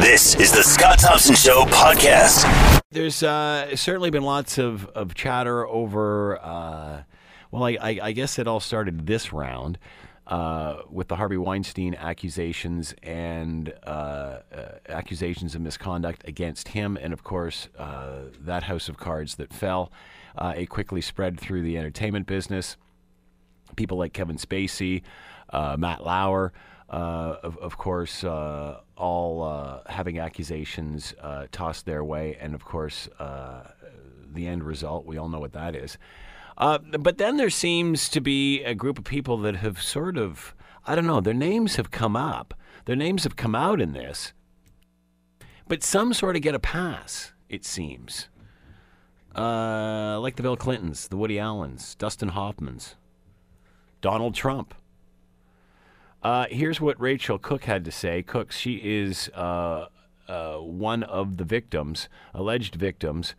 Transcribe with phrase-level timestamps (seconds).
[0.00, 2.80] This is the Scott Thompson Show podcast.
[2.92, 7.02] There's uh, certainly been lots of, of chatter over, uh,
[7.50, 9.76] well, I, I, I guess it all started this round
[10.28, 14.38] uh, with the Harvey Weinstein accusations and uh, uh,
[14.88, 19.90] accusations of misconduct against him, and of course, uh, that house of cards that fell.
[20.40, 22.76] it quickly spread through the entertainment business.
[23.74, 25.02] People like Kevin Spacey,
[25.52, 26.52] Matt Lauer,
[26.88, 28.24] of, of course,
[28.98, 33.68] all uh, having accusations uh, tossed their way, and of course, uh,
[34.32, 35.96] the end result, we all know what that is.
[36.58, 40.54] Uh, but then there seems to be a group of people that have sort of,
[40.86, 44.32] I don't know, their names have come up, their names have come out in this,
[45.68, 48.28] but some sort of get a pass, it seems.
[49.36, 52.94] Uh, like the Bill Clintons, the Woody Allens, Dustin Hoffmans,
[54.00, 54.74] Donald Trump.
[56.22, 58.22] Uh, here's what Rachel Crooks had to say.
[58.22, 59.86] Crooks, she is uh,
[60.28, 63.34] uh, one of the victims, alleged victims,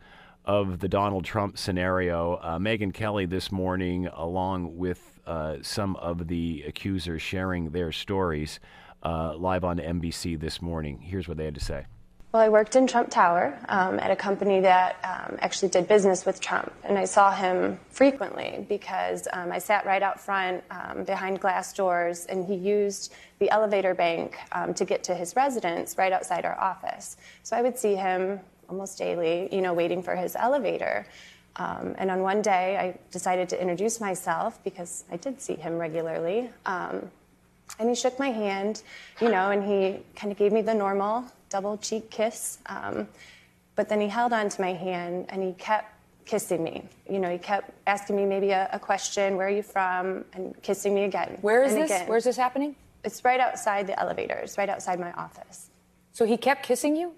[0.46, 2.34] of the Donald Trump scenario.
[2.36, 8.58] Uh, Megyn Kelly this morning, along with uh, some of the accusers sharing their stories,
[9.02, 11.00] uh, live on NBC this morning.
[11.02, 11.86] Here's what they had to say.
[12.32, 16.24] Well, I worked in Trump Tower um, at a company that um, actually did business
[16.24, 21.02] with Trump, and I saw him frequently because um, I sat right out front um,
[21.02, 25.98] behind glass doors, and he used the elevator bank um, to get to his residence
[25.98, 27.16] right outside our office.
[27.42, 31.06] So I would see him almost daily, you know, waiting for his elevator.
[31.56, 35.78] Um, and on one day, I decided to introduce myself because I did see him
[35.78, 36.48] regularly.
[36.64, 38.84] and he shook my hand,
[39.20, 42.58] you know, and he kind of gave me the normal double cheek kiss.
[42.66, 43.06] Um,
[43.76, 46.88] but then he held on to my hand and he kept kissing me.
[47.08, 50.54] You know, he kept asking me maybe a, a question, where are you from, and
[50.62, 51.38] kissing me again.
[51.42, 51.90] Where is this?
[51.90, 52.08] Again.
[52.08, 52.76] Where's this happening?
[53.04, 54.34] It's right outside the elevator.
[54.34, 55.70] It's right outside my office.
[56.12, 57.12] So he kept kissing you?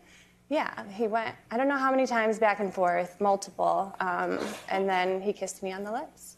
[0.49, 4.39] Yeah, he went, I don't know how many times back and forth, multiple, um,
[4.69, 6.37] and then he kissed me on the lips.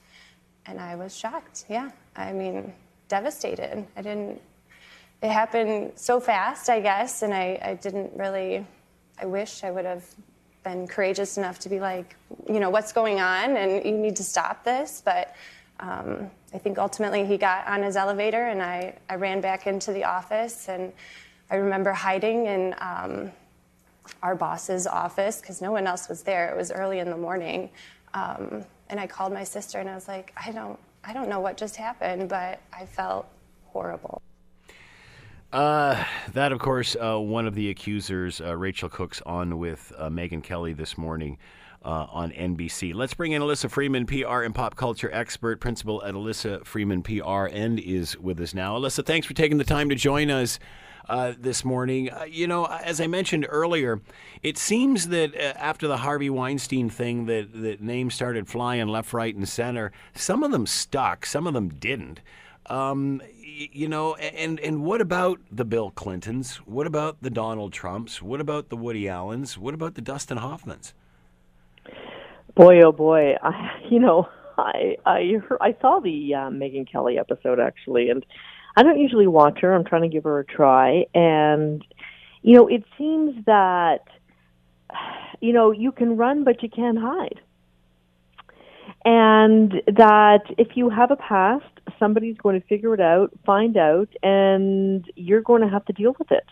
[0.66, 1.90] And I was shocked, yeah.
[2.16, 2.72] I mean,
[3.08, 3.84] devastated.
[3.96, 4.40] I didn't
[5.24, 8.66] it happened so fast, I guess, and I, I didn't really,
[9.18, 10.04] I wish I would have
[10.64, 12.14] been courageous enough to be like,
[12.46, 15.00] you know, what's going on and you need to stop this.
[15.02, 15.34] But
[15.80, 19.94] um, I think ultimately he got on his elevator and I, I ran back into
[19.94, 20.92] the office and
[21.50, 23.32] I remember hiding in um,
[24.22, 26.50] our boss's office because no one else was there.
[26.50, 27.70] It was early in the morning.
[28.12, 31.40] Um, and I called my sister and I was like, I don't, I don't know
[31.40, 33.26] what just happened, but I felt
[33.72, 34.20] horrible.
[35.54, 40.08] Uh, that, of course, uh, one of the accusers, uh, Rachel Crooks on with uh,
[40.08, 41.38] Megyn Kelly this morning
[41.84, 42.92] uh, on NBC.
[42.92, 47.46] Let's bring in Alyssa Freeman, PR and pop culture expert, principal at Alyssa Freeman PR,
[47.52, 48.76] and is with us now.
[48.76, 50.58] Alyssa, thanks for taking the time to join us.
[51.06, 52.08] Uh, this morning.
[52.30, 54.00] You know, as I mentioned earlier,
[54.42, 59.36] it seems that after the Harvey Weinstein thing, that, that names started flying left, right,
[59.36, 59.92] and center.
[60.14, 62.20] Some of them stuck, some of them didn't.
[62.66, 66.56] Um, you know, and and what about the Bill Clintons?
[66.66, 68.22] What about the Donald Trumps?
[68.22, 69.58] What about the Woody Allens?
[69.58, 70.92] What about the Dustin Hoffmans?
[72.54, 77.60] Boy, oh boy, I, you know, I I I saw the uh, Megyn Kelly episode
[77.60, 78.24] actually, and
[78.76, 79.74] I don't usually watch her.
[79.74, 81.84] I'm trying to give her a try, and
[82.42, 84.06] you know, it seems that
[85.40, 87.40] you know you can run, but you can't hide
[89.04, 91.64] and that if you have a past,
[91.98, 96.14] somebody's going to figure it out, find out, and you're going to have to deal
[96.18, 96.46] with it.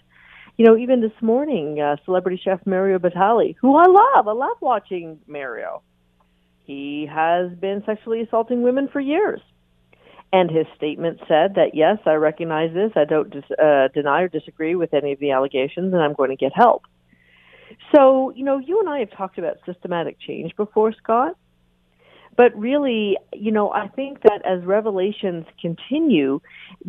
[0.59, 4.59] You know, even this morning, uh, celebrity chef Mario Batali, who I love, I love
[4.61, 5.83] watching Mario.
[6.65, 9.41] He has been sexually assaulting women for years.
[10.35, 12.93] And his statement said that, yes, I recognize this.
[12.97, 16.31] I don't dis- uh, deny or disagree with any of the allegations, and I'm going
[16.31, 16.85] to get help.
[17.95, 21.37] So, you know, you and I have talked about systematic change before, Scott.
[22.37, 26.41] But really, you know, I think that as revelations continue,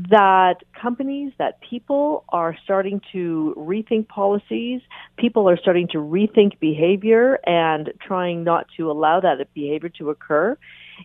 [0.09, 4.81] that companies, that people are starting to rethink policies,
[5.18, 10.57] people are starting to rethink behavior and trying not to allow that behavior to occur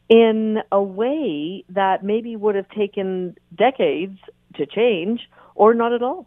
[0.08, 4.18] in a way that maybe would have taken decades
[4.54, 5.20] to change
[5.54, 6.26] or not at all.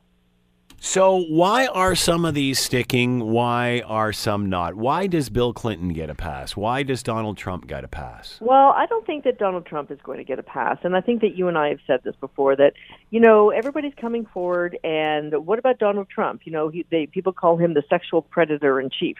[0.83, 3.29] So, why are some of these sticking?
[3.29, 4.73] Why are some not?
[4.73, 6.57] Why does Bill Clinton get a pass?
[6.57, 8.39] Why does Donald Trump get a pass?
[8.41, 10.79] Well, I don't think that Donald Trump is going to get a pass.
[10.83, 12.73] And I think that you and I have said this before that,
[13.11, 14.75] you know, everybody's coming forward.
[14.83, 16.41] And what about Donald Trump?
[16.45, 19.17] You know, he, they, people call him the sexual predator in chief.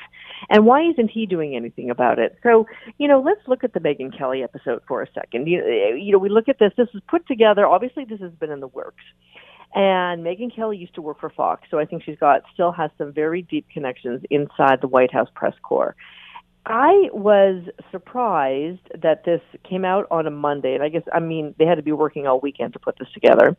[0.50, 2.40] And why isn't he doing anything about it?
[2.42, 2.66] So,
[2.98, 5.46] you know, let's look at the Megyn Kelly episode for a second.
[5.48, 5.64] You,
[5.96, 6.72] you know, we look at this.
[6.76, 7.68] This is put together.
[7.68, 9.04] Obviously, this has been in the works
[9.74, 12.92] And Megyn Kelly used to work for Fox, so I think she's got still has
[12.98, 15.96] some very deep connections inside the White House press corps.
[16.66, 21.56] I was surprised that this came out on a Monday, and I guess I mean
[21.58, 23.56] they had to be working all weekend to put this together.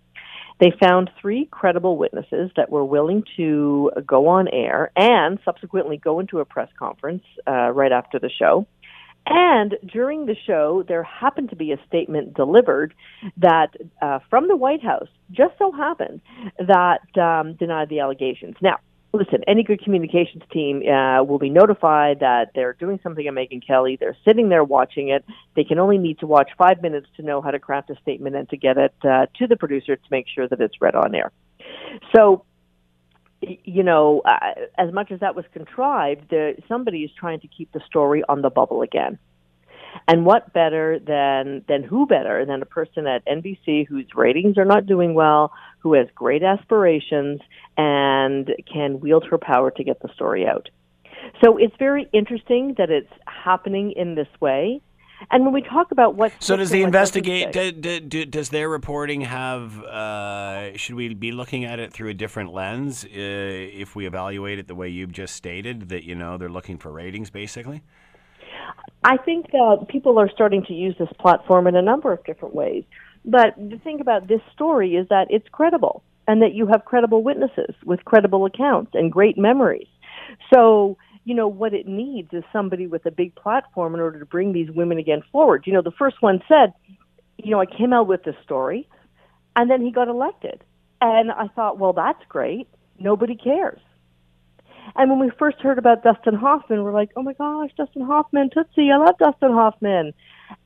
[0.61, 6.21] They found three credible witnesses that were willing to go on air and subsequently go
[6.21, 8.67] into a press conference uh, right after the show.
[9.27, 12.95] And during the show, there happened to be a statement delivered
[13.37, 13.69] that
[14.01, 16.21] uh, from the White House just so happened
[16.59, 18.57] that um, denied the allegations.
[18.61, 18.79] Now,
[19.13, 23.65] listen, any good communications team uh, will be notified that they're doing something on Megyn
[23.65, 23.97] Kelly.
[24.01, 25.25] They're sitting there watching it.
[25.55, 28.37] They can only need to watch five minutes to know how to craft a statement
[28.37, 31.15] and to get it uh, to the producer to make sure that it's read on
[31.15, 31.31] air.
[32.15, 32.45] So
[33.65, 36.33] you know, uh, as much as that was contrived,
[36.69, 39.19] somebody is trying to keep the story on the bubble again.
[40.09, 44.65] And what better than than who better than a person at NBC whose ratings are
[44.65, 47.41] not doing well, who has great aspirations
[47.77, 50.71] and can wield her power to get the story out.
[51.45, 54.81] So it's very interesting that it's happening in this way.
[55.31, 57.53] And when we talk about what, so does the investigate?
[57.53, 59.83] Do, do, do, does their reporting have?
[59.83, 64.59] Uh, should we be looking at it through a different lens uh, if we evaluate
[64.59, 65.89] it the way you've just stated?
[65.89, 67.83] That you know they're looking for ratings, basically.
[69.05, 72.55] I think uh, people are starting to use this platform in a number of different
[72.55, 72.85] ways.
[73.25, 77.23] But the thing about this story is that it's credible, and that you have credible
[77.23, 79.89] witnesses with credible accounts and great memories.
[80.53, 84.27] So you know, what it needs is somebody with a big platform in order to
[84.27, 85.65] bring these women again forward.
[85.67, 86.73] You know, the first one said,
[87.39, 88.89] you know, I came out with this story,
[89.57, 90.63] and then he got elected.
[91.01, 92.69] And I thought, well, that's great.
[92.99, 93.81] Nobody cares.
[94.97, 98.51] And when we first heard about Dustin Hoffman, we're like, oh my gosh, Dustin Hoffman,
[98.53, 100.13] Tootsie, I love Dustin Hoffman.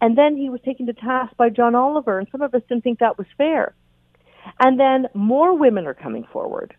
[0.00, 2.82] And then he was taken to task by John Oliver, and some of us didn't
[2.82, 3.75] think that was fair.
[4.59, 6.75] And then more women are coming forward.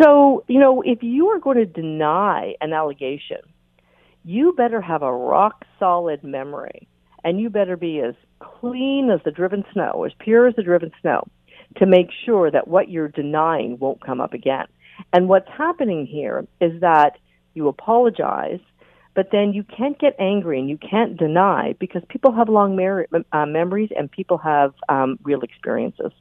[0.00, 3.38] So, you know, if you are going to deny an allegation,
[4.24, 6.88] you better have a rock solid memory
[7.24, 10.92] and you better be as clean as the driven snow, as pure as the driven
[11.00, 11.26] snow,
[11.76, 14.66] to make sure that what you're denying won't come up again.
[15.12, 17.18] And what's happening here is that
[17.54, 18.60] you apologize,
[19.14, 23.06] but then you can't get angry and you can't deny because people have long mer-
[23.32, 26.12] uh, memories and people have um, real experiences.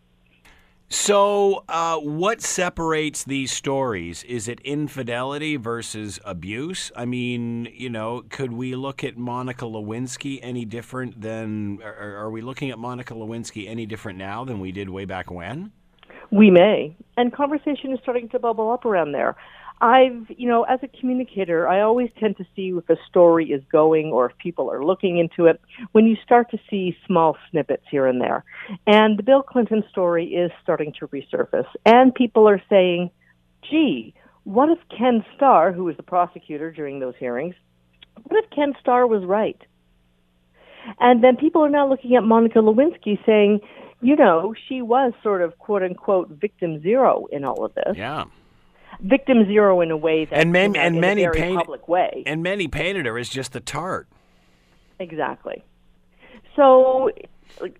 [0.88, 4.24] So, uh, what separates these stories?
[4.26, 6.92] Is it infidelity versus abuse?
[6.96, 12.30] I mean, you know, could we look at Monica Lewinsky any different than, are, are
[12.30, 15.72] we looking at Monica Lewinsky any different now than we did way back when?
[16.32, 16.96] We may.
[17.18, 19.36] And conversation is starting to bubble up around there.
[19.82, 23.62] I've, you know, as a communicator, I always tend to see if a story is
[23.72, 25.60] going or if people are looking into it
[25.92, 28.46] when you start to see small snippets here and there.
[28.88, 31.68] And the Bill Clinton story is starting to resurface.
[31.86, 33.12] And people are saying,
[33.70, 34.14] gee,
[34.46, 37.56] what if Ken Starr, who was the prosecutor during those hearings,
[38.24, 39.62] what if Ken Starr was right?
[41.00, 43.60] And then people are now looking at Monica Lewinsky saying,
[44.02, 47.98] you know, she was sort of quote unquote victim zero in all of this.
[47.98, 48.26] Yeah
[49.02, 52.24] victim zero in a way that and, man, and many painted, public way.
[52.26, 54.08] And many painted her as just the tart.
[55.00, 55.64] Exactly.
[56.56, 57.12] So,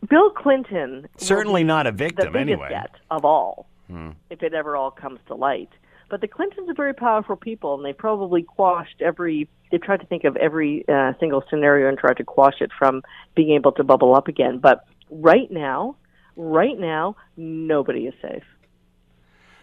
[0.10, 2.70] Bill Clinton certainly not a victim the anyway.
[2.72, 4.12] Yet of all, hmm.
[4.30, 5.70] if it ever all comes to light.
[6.10, 9.50] But the Clintons are very powerful people, and they probably quashed every.
[9.72, 13.02] They tried to think of every uh, single scenario and tried to quash it from
[13.36, 14.60] being able to bubble up again.
[14.60, 15.96] But right now,
[16.36, 18.44] right now, nobody is safe.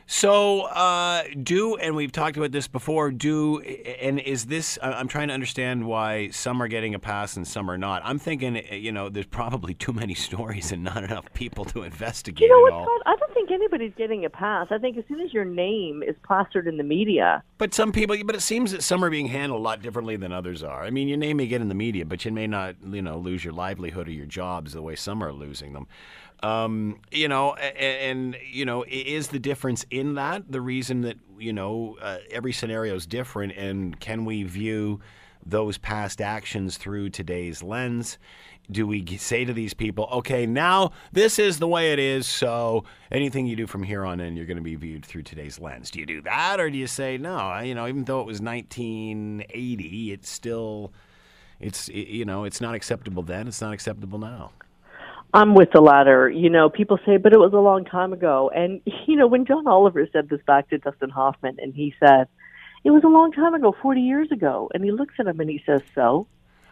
[0.07, 5.29] So, uh, do, and we've talked about this before, do, and is this, I'm trying
[5.29, 8.03] to understand why some are getting a pass and some are not.
[8.05, 11.83] I'm thinking, eh, you know, there's probably too many stories and not enough people to
[11.83, 13.03] investigate you know what, Scott?
[13.07, 14.69] I don't think anybody's getting a pass.
[14.71, 17.43] I think as soon as your name is plastered in the media.
[17.59, 20.33] But some people, but it seems that some are being handled a lot differently than
[20.33, 20.83] others are.
[20.83, 23.19] I mean, your name may get in the media, but you may not, you know,
[23.19, 25.87] lose your livelihood or your jobs the way some are losing them.
[26.43, 31.17] Um, you know, and, and, you know, is the difference in that the reason that
[31.39, 35.01] you know uh, every scenario is different, and can we view
[35.45, 38.19] those past actions through today's lens?
[38.71, 42.85] Do we say to these people, okay, now this is the way it is, so
[43.11, 45.91] anything you do from here on in, you're going to be viewed through today's lens?
[45.91, 48.41] Do you do that, or do you say, no, you know, even though it was
[48.41, 50.93] 1980, it's still,
[51.59, 54.53] it's, you know, it's not acceptable then, it's not acceptable now?
[55.35, 56.29] I'm with the latter.
[56.29, 58.51] You know, people say, but it was a long time ago.
[58.55, 62.29] And, you know, when John Oliver said this back to Dustin Hoffman and he said,
[62.85, 64.71] it was a long time ago, 40 years ago.
[64.75, 66.27] And he looks at him and he says, so?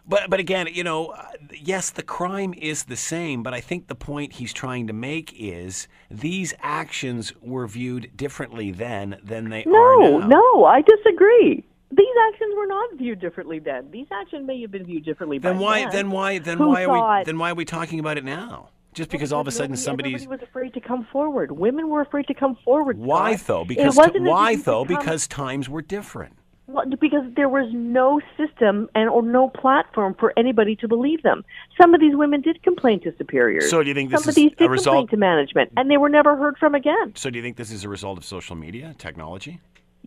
[0.07, 3.87] But but again, you know, uh, yes, the crime is the same, but I think
[3.87, 9.63] the point he's trying to make is these actions were viewed differently then than they
[9.63, 10.17] are now.
[10.17, 11.63] No, no, I disagree.
[11.91, 13.89] These actions were not viewed differently then.
[13.91, 15.91] These actions may have been viewed differently Then why then.
[15.91, 18.69] then why then Who why are we then why are we talking about it now?
[18.93, 21.51] Just because all of a sudden somebody's everybody was afraid to come forward.
[21.51, 22.97] Women were afraid to come forward.
[22.97, 23.47] why Scott.
[23.47, 23.65] though?
[23.65, 24.85] Because why though?
[24.85, 26.33] come- Because times were different.
[26.67, 31.43] Well, because there was no system and or no platform for anybody to believe them.
[31.79, 33.69] Some of these women did complain to superiors.
[33.69, 35.71] So do you think this some is of these a did result- complain to management,
[35.75, 37.13] and they were never heard from again?
[37.15, 39.59] So do you think this is a result of social media, technology?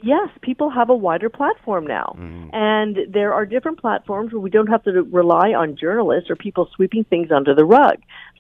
[0.04, 2.50] Yes, people have a wider platform now, Mm-hmm.
[2.52, 6.68] and there are different platforms where we don't have to rely on journalists or people
[6.74, 7.96] sweeping things under the rug.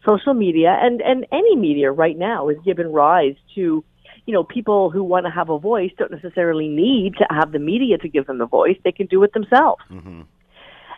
[0.06, 3.82] Social media and and any media right now is given rise to
[4.26, 7.58] you know, people who want to have a voice don't necessarily need to have the
[7.58, 8.76] media to give them the voice.
[8.82, 9.82] They can do it themselves.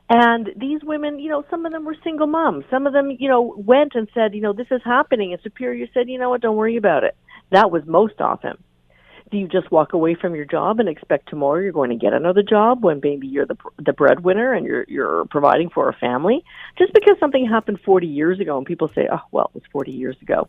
[0.08, 2.64] And these women, you know, some of them were single moms.
[2.70, 5.32] Some of them, you know, went and said, you know, this is happening.
[5.32, 7.16] And Superior said, you know what, don't worry about it.
[7.50, 8.56] That was most often.
[9.30, 12.12] Do you just walk away from your job and expect tomorrow you're going to get
[12.12, 16.45] another job when maybe you're the the breadwinner and you're you're providing for a family?
[16.78, 19.90] Just because something happened 40 years ago and people say, "Oh, well, it was 40
[19.92, 20.49] years ago."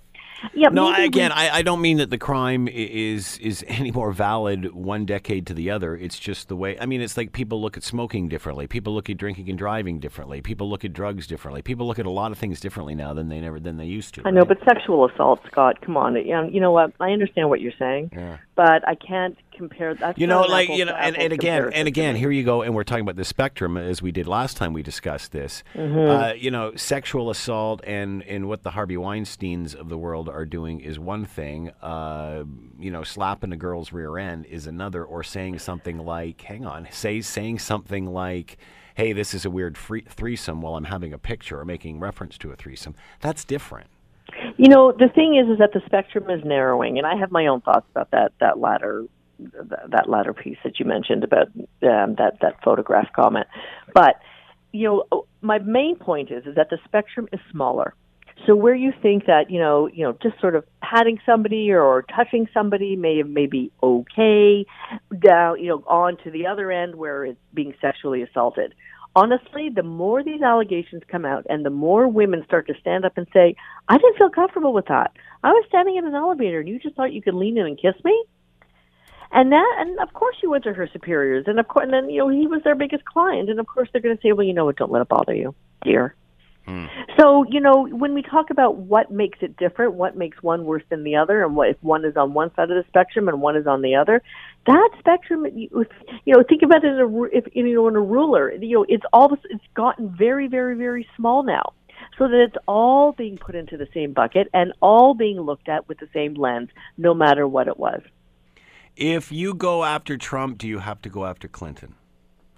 [0.54, 3.90] Yeah, No, I, again, we- I, I don't mean that the crime is is any
[3.92, 5.96] more valid one decade to the other.
[5.96, 6.78] It's just the way.
[6.80, 8.68] I mean, it's like people look at smoking differently.
[8.68, 10.42] People look at drinking and driving differently.
[10.42, 11.64] People look at drugs differently.
[11.64, 14.14] People look at a lot of things differently now than they never than they used
[14.16, 14.22] to.
[14.26, 14.50] I know, right?
[14.50, 15.82] but sexual assault, Scott.
[15.82, 16.94] Come on, you know, you know what?
[17.00, 18.12] I understand what you're saying,
[18.58, 19.94] but I can't compare.
[19.94, 22.74] That's You know, like you know, and, and again, and again, here you go, and
[22.74, 25.64] we're talking about the spectrum as we did last time we discussed this.
[25.76, 26.00] Mm-hmm.
[26.00, 30.44] Uh, you know, sexual assault and and what the Harvey Weinstein's of the world are
[30.44, 31.70] doing is one thing.
[31.84, 32.46] Uh,
[32.80, 36.88] you know, slapping a girl's rear end is another, or saying something like, "Hang on,"
[36.92, 38.58] say saying something like.
[38.96, 42.36] Hey, this is a weird free- threesome while I'm having a picture or making reference
[42.40, 42.96] to a threesome.
[43.22, 43.92] That's different.
[44.58, 47.48] You know, the thing is, is that the spectrum is narrowing, and I have my
[47.48, 49.06] own thoughts about that that latter
[49.40, 51.48] that, that latter piece that you mentioned about
[51.84, 53.48] um, that that photograph comment.
[53.94, 54.16] But
[54.72, 57.94] you know, my main point is is that the spectrum is smaller.
[58.46, 62.04] So where you think that you know, you know, just sort of patting somebody or
[62.04, 64.66] touching somebody may may be okay,
[65.20, 68.74] down you know, on to the other end where it's being sexually assaulted.
[69.18, 73.18] Honestly, the more these allegations come out, and the more women start to stand up
[73.18, 73.56] and say,
[73.90, 75.12] "I didn't feel comfortable with that.
[75.44, 77.80] I was standing in an elevator, and you just thought you could lean in and
[77.80, 78.26] kiss me."
[79.32, 82.12] And that, and of course, she went to her superiors, and of course, and then
[82.12, 84.46] you know he was their biggest client, and of course they're going to say, "Well,
[84.46, 84.76] you know what?
[84.76, 86.14] Don't let it bother you, dear."
[86.68, 86.88] Hmm.
[87.18, 90.84] So, you know, when we talk about what makes it different, what makes one worse
[90.90, 93.42] than the other, and what if one is on one side of the spectrum and
[93.42, 94.22] one is on the other,
[94.66, 95.86] that spectrum, you
[96.26, 98.86] you know, think about it in a, if, you know, in a ruler, you know,
[98.90, 101.74] it's all, it's gotten very, very, very small now.
[102.18, 105.88] So that it's all being put into the same bucket and all being looked at
[105.88, 108.02] with the same lens, no matter what it was.
[108.96, 111.96] If you go after Trump, do you have to go after Clinton?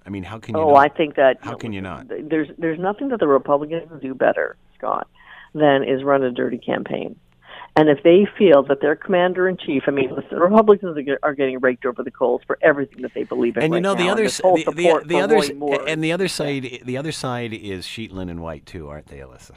[0.05, 0.61] I mean, how can you?
[0.61, 0.79] Oh, not?
[0.79, 2.07] I think that How can you not?
[2.07, 5.07] There's there's nothing that the Republicans do better, Scott,
[5.53, 7.15] than is run a dirty campaign.
[7.75, 11.33] And if they feel that their commander in chief, I mean, listen, the Republicans are,
[11.33, 13.63] getting raked over the coals for everything that they believe in.
[13.63, 15.87] and you know the other the, the, the for other Roy Moore.
[15.87, 19.51] and the other side the other side is Sheetlin and White too, aren't they, Alyssa?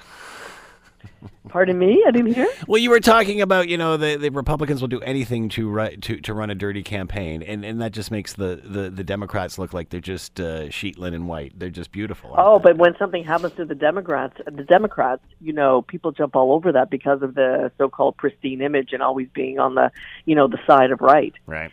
[1.48, 2.48] Pardon me, I didn't hear.
[2.66, 5.96] Well, you were talking about you know the, the Republicans will do anything to ru-
[5.96, 9.58] to to run a dirty campaign, and, and that just makes the, the, the Democrats
[9.58, 11.58] look like they're just uh, Sheetlin and White.
[11.58, 12.34] They're just beautiful.
[12.38, 12.64] Oh, they?
[12.64, 16.72] but when something happens to the Democrats, the Democrats, you know, people jump all over
[16.72, 19.90] that because of the so-called pristine image and always being on the,
[20.24, 21.34] you know, the side of right.
[21.46, 21.70] right.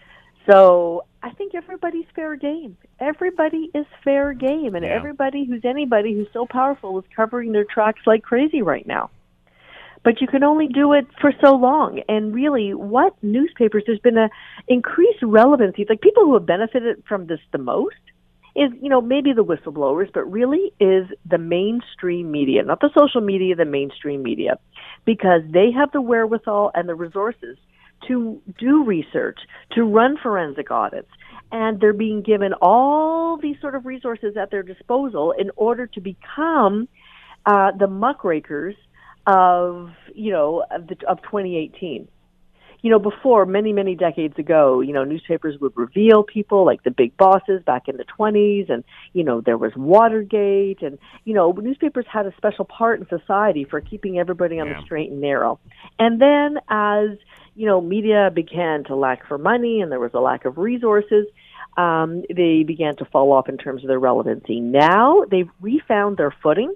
[0.50, 2.75] So I think everybody's fair game.
[3.00, 4.91] Everybody is fair game, and Yeah.
[4.91, 9.09] everybody who's anybody who's so powerful is covering their tracks like crazy right now.
[10.03, 12.01] But you can only do it for so long.
[12.08, 13.84] And really, what newspapers?
[13.86, 14.29] There's been a
[14.68, 15.86] increased relevancy.
[15.88, 17.96] Like people who have benefited from this the most
[18.56, 23.22] is you know maybe the whistleblowers, but really is the mainstream media, not the social
[23.22, 24.58] media, the mainstream media,
[25.06, 27.58] because they have the wherewithal and the resources
[28.08, 29.39] to do research,
[29.74, 31.10] to run forensic audits,
[31.51, 36.01] and they're being given all these sort of resources at their disposal in order to
[36.01, 36.88] become
[37.46, 38.75] uh, the muckrakers
[39.29, 42.07] of you know of, the, of 2018.
[42.81, 46.91] You know, before many many decades ago, you know, newspapers would reveal people like the
[46.91, 51.51] big bosses back in the 20s, and you know there was Watergate, and you know
[51.51, 54.79] newspapers had a special part in society for keeping everybody on Yeah.
[54.79, 55.59] the straight and narrow.
[56.00, 57.09] And then as
[57.55, 61.25] you know, media began to lack for money and there was a lack of resources,
[61.75, 64.62] um, they began to fall off in terms of their relevancy.
[64.62, 66.74] Now they've refound their footing,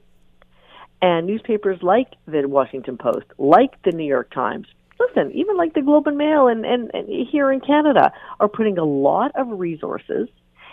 [1.04, 4.68] and newspapers like the Washington Post, like the New York Times,
[5.02, 8.78] listen, even like the Globe and Mail and, and, and here in Canada, are putting
[8.78, 10.30] a lot of resources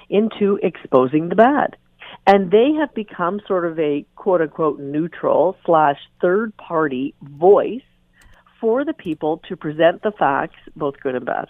[0.09, 1.77] into exposing the bad.
[2.29, 7.83] And they have become sort of a quote unquote neutral slash third party voice
[8.61, 11.49] for the people to present the facts, both good and bad.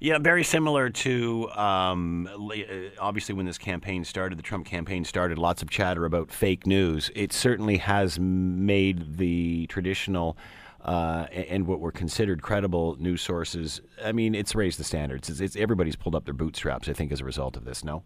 [0.00, 2.54] Yeah, very similar to um, uh,
[3.00, 7.10] obviously when this campaign started, the Trump campaign started, lots of chatter about fake news.
[7.16, 10.36] It certainly has made the traditional
[10.84, 13.80] uh, and what were considered credible news sources.
[14.02, 15.28] I mean, it's raised the standards.
[15.28, 16.88] It's, it's, everybody's pulled up their bootstraps.
[16.88, 17.82] I think as a result of this.
[17.82, 18.04] No.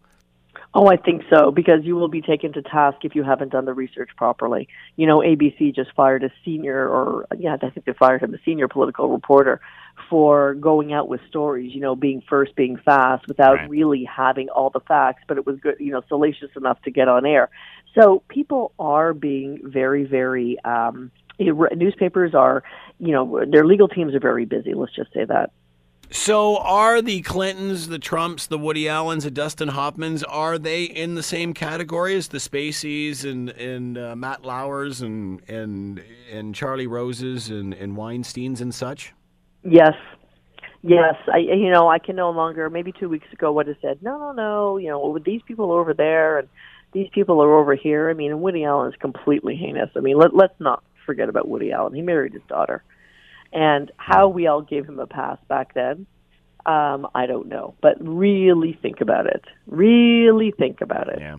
[0.75, 3.65] Oh, I think so because you will be taken to task if you haven't done
[3.65, 4.67] the research properly.
[4.95, 8.39] You know, ABC just fired a senior, or yeah, I think they fired him, a
[8.43, 9.61] senior political reporter,
[10.09, 11.75] for going out with stories.
[11.75, 13.69] You know, being first, being fast, without right.
[13.69, 17.07] really having all the facts, but it was good, you know, salacious enough to get
[17.07, 17.49] on air.
[17.93, 20.57] So people are being very, very.
[20.65, 22.63] um Newspapers are,
[22.99, 24.75] you know, their legal teams are very busy.
[24.75, 25.51] Let's just say that.
[26.09, 31.15] So, are the Clintons, the Trumps, the Woody Allens, the Dustin Hoffmans, are they in
[31.15, 36.87] the same category as the Spaceys and and uh, Matt Lauers and and and Charlie
[36.87, 39.13] Roses and and Weinstein's and such?
[39.63, 39.95] Yes,
[40.83, 41.15] yes.
[41.33, 42.69] I you know I can no longer.
[42.69, 44.03] Maybe two weeks ago, would have said.
[44.03, 44.77] No, no, no.
[44.77, 46.47] You know, with these people over there and
[46.93, 48.09] these people are over here.
[48.09, 49.89] I mean, Woody Allen is completely heinous.
[49.95, 51.95] I mean, let let's not forget about Woody Allen.
[51.95, 52.83] He married his daughter
[53.53, 56.07] and how we all gave him a pass back then,
[56.65, 57.75] um, I don't know.
[57.81, 59.45] But really think about it.
[59.67, 61.19] Really think about it.
[61.19, 61.37] Yeah.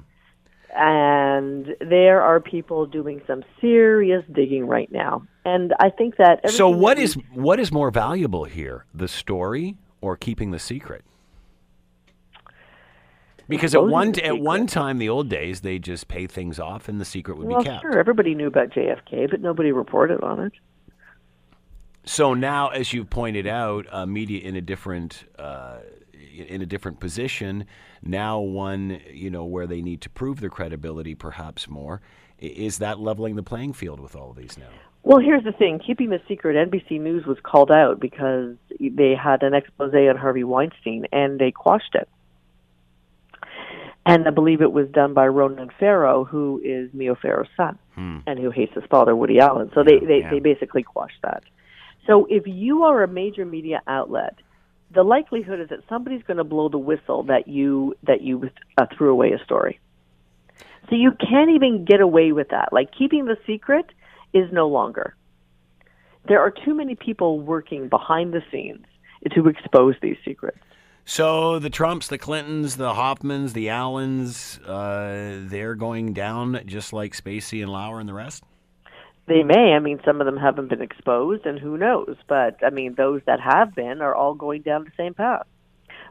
[0.76, 5.26] And there are people doing some serious digging right now.
[5.44, 6.50] And I think that.
[6.50, 11.04] So what that is what is more valuable here, the story or keeping the secret?
[13.48, 17.00] Because at one at one time, the old days, they just pay things off, and
[17.00, 17.82] the secret would well, be kept.
[17.82, 20.52] Sure, everybody knew about JFK, but nobody reported on it.
[22.04, 25.78] So now, as you pointed out, uh, media in a different uh,
[26.12, 27.66] in a different position.
[28.02, 32.02] Now, one you know where they need to prove their credibility, perhaps more.
[32.38, 34.68] Is that leveling the playing field with all of these now?
[35.02, 36.56] Well, here's the thing: keeping the secret.
[36.70, 41.50] NBC News was called out because they had an expose on Harvey Weinstein, and they
[41.50, 42.08] quashed it.
[44.06, 48.18] And I believe it was done by Ronan Farrow, who is Mia Farrow's son, hmm.
[48.26, 49.70] and who hates his father, Woody Allen.
[49.74, 50.30] So they, they, yeah.
[50.30, 51.42] they basically quashed that.
[52.06, 54.34] So if you are a major media outlet,
[54.92, 58.86] the likelihood is that somebody's going to blow the whistle that you that you uh,
[58.96, 59.80] threw away a story.
[60.88, 62.72] So you can't even get away with that.
[62.72, 63.86] Like keeping the secret
[64.32, 65.14] is no longer.
[66.28, 68.86] There are too many people working behind the scenes
[69.34, 70.58] to expose these secrets.
[71.06, 77.14] So the Trumps, the Clintons, the Hoffmans, the Allens, uh, they're going down just like
[77.14, 78.42] Spacey and Lauer and the rest?
[79.26, 79.72] They may.
[79.72, 82.16] I mean, some of them haven't been exposed, and who knows?
[82.28, 85.46] But I mean, those that have been are all going down the same path.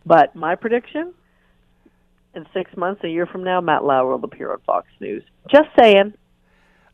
[0.06, 1.14] But my prediction:
[2.34, 5.24] in six months, a year from now, Matt Lauer will appear on Fox News.
[5.52, 6.14] Just saying.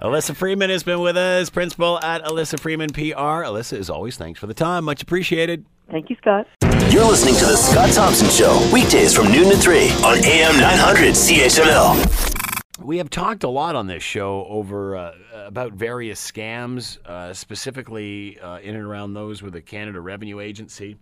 [0.02, 3.44] Alyssa Freeman has been with us, principal at Alyssa Freeman PR.
[3.44, 4.86] Alyssa, as always, thanks for the time.
[4.86, 5.66] Much appreciated.
[5.92, 6.48] Thank you, Scott.
[6.90, 11.14] You're listening to The Scott Thompson Show, weekdays from noon to 3 on AM 900
[11.14, 12.39] CHML.
[12.82, 18.40] We have talked a lot on this show over uh, about various scams, uh, specifically
[18.40, 20.96] uh, in and around those with the Canada Revenue Agency.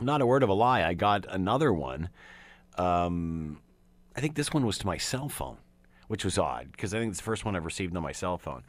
[0.00, 2.08] Not a word of a lie, I got another one.
[2.78, 3.60] Um,
[4.16, 5.58] I think this one was to my cell phone,
[6.08, 8.38] which was odd because I think it's the first one I've received on my cell
[8.38, 8.64] phone.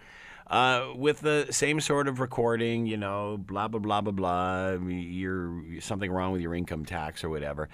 [0.48, 4.72] Uh, with the same sort of recording, you know, blah blah blah blah blah.
[4.88, 7.70] You're something wrong with your income tax or whatever,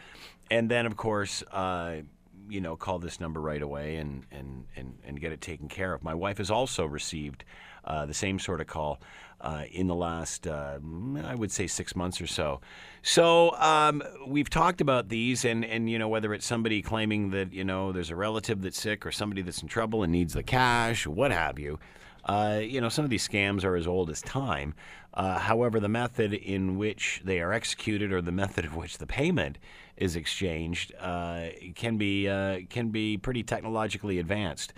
[0.51, 2.01] and then of course uh,
[2.51, 5.93] you know, call this number right away and, and, and, and get it taken care
[5.93, 6.03] of.
[6.03, 7.45] My wife has also received
[7.85, 8.99] uh, the same sort of call
[9.39, 10.77] uh, in the last, uh,
[11.23, 12.61] I would say, six months or so.
[13.01, 17.51] So um, we've talked about these, and, and you know whether it's somebody claiming that
[17.51, 20.43] you know there's a relative that's sick or somebody that's in trouble and needs the
[20.43, 21.79] cash, what have you.
[22.25, 24.75] Uh, you know, some of these scams are as old as time.
[25.13, 29.07] Uh, however, the method in which they are executed or the method of which the
[29.07, 29.57] payment
[30.01, 34.73] is exchanged uh, can be uh, can be pretty technologically advanced.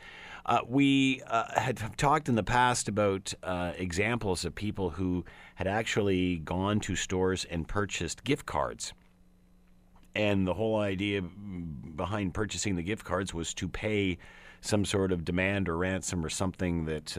[0.46, 5.24] Uh, we uh, had talked in the past about uh, examples of people who
[5.56, 8.94] had actually gone to stores and purchased gift cards.
[10.14, 14.18] And the whole idea behind purchasing the gift cards was to pay
[14.60, 17.18] some sort of demand or ransom or something that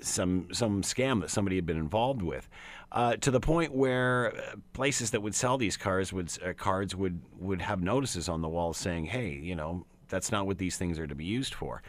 [0.00, 2.48] some some scam that somebody had been involved with,
[2.92, 6.94] uh, to the point where uh, places that would sell these cars would uh, cards
[6.94, 10.76] would would have notices on the wall saying, "Hey, you know, that's not what these
[10.76, 11.82] things are to be used for."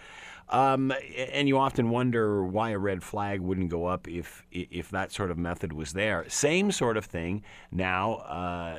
[0.50, 5.12] Um, and you often wonder why a red flag wouldn't go up if if that
[5.12, 6.26] sort of method was there.
[6.30, 8.78] Same sort of thing now uh,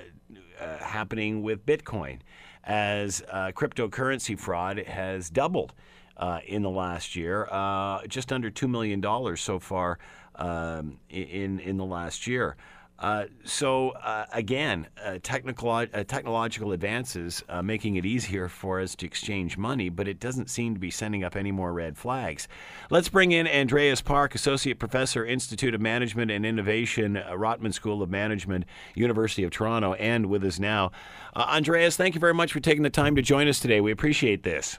[0.60, 2.20] uh, happening with Bitcoin,
[2.64, 5.72] as uh, cryptocurrency fraud has doubled
[6.16, 9.98] uh, in the last year, uh, just under two million dollars so far
[10.36, 12.56] um, in in the last year.
[12.98, 18.94] Uh, so uh, again, uh, technical uh, technological advances uh, making it easier for us
[18.94, 22.46] to exchange money, but it doesn't seem to be sending up any more red flags.
[22.90, 28.10] Let's bring in Andreas Park, Associate Professor, Institute of Management and Innovation, Rotman School of
[28.10, 30.92] Management, University of Toronto, and with us now.
[31.34, 33.80] Andreas, thank you very much for taking the time to join us today.
[33.80, 34.78] We appreciate this.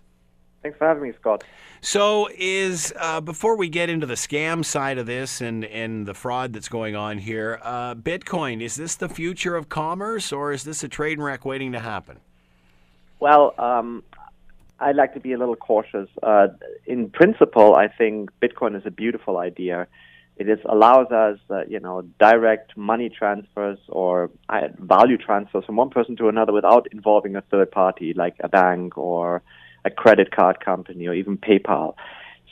[0.66, 1.44] Thanks for having me, Scott.
[1.82, 6.16] So, is uh, before we get into the scam side of this and, and the
[6.16, 10.64] fraud that's going on here, uh, Bitcoin is this the future of commerce, or is
[10.64, 12.18] this a trade wreck waiting to happen?
[13.20, 14.02] Well, um,
[14.80, 16.10] I'd like to be a little cautious.
[16.24, 16.48] Uh,
[16.88, 19.86] in principle, I think Bitcoin is a beautiful idea.
[20.38, 25.76] It is, allows us, uh, you know, direct money transfers or uh, value transfers from
[25.76, 29.44] one person to another without involving a third party, like a bank or
[29.86, 31.96] a credit card company or even PayPal.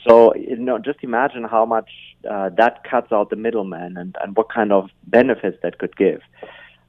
[0.06, 1.90] So, you know, just imagine how much
[2.30, 6.20] uh, that cuts out the middleman and, and what kind of benefits that could give.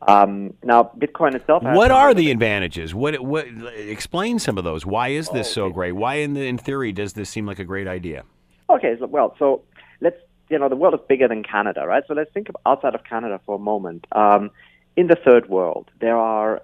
[0.08, 1.64] Um, now, Bitcoin itself.
[1.64, 2.94] what are the advantages?
[2.94, 4.86] What, what explain some of those?
[4.86, 5.94] Why is this oh, so great?
[5.94, 8.24] Why, in the, in theory, does this seem like a great idea?
[8.70, 9.64] Okay, so well, so
[10.02, 10.18] let's
[10.50, 12.04] you know the world is bigger than Canada, right?
[12.08, 14.06] So let's think of outside of Canada for a moment.
[14.12, 14.52] Um,
[14.96, 16.62] in the third world, there are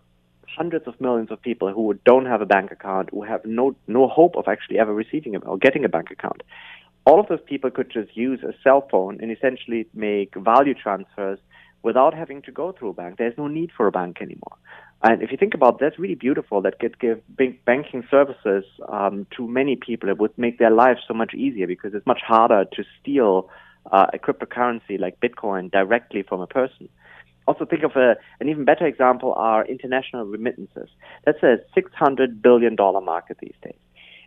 [0.57, 4.07] hundreds of millions of people who don't have a bank account, who have no no
[4.07, 6.43] hope of actually ever receiving or getting a bank account.
[7.05, 11.39] All of those people could just use a cell phone and essentially make value transfers
[11.83, 13.17] without having to go through a bank.
[13.17, 14.55] There's no need for a bank anymore.
[15.03, 16.61] And if you think about it, that's really beautiful.
[16.61, 17.21] That could give
[17.65, 20.09] banking services um, to many people.
[20.09, 23.49] It would make their lives so much easier because it's much harder to steal
[23.91, 26.87] uh, a cryptocurrency like Bitcoin directly from a person
[27.51, 30.89] also think of a, an even better example are international remittances.
[31.25, 33.79] That's a $600 billion market these days.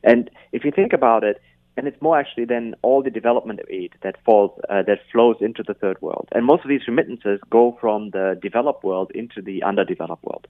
[0.02, 1.40] And if you think about it,
[1.76, 5.62] and it's more actually than all the development aid that falls uh, that flows into
[5.64, 6.28] the third world.
[6.30, 10.46] And most of these remittances go from the developed world into the underdeveloped world.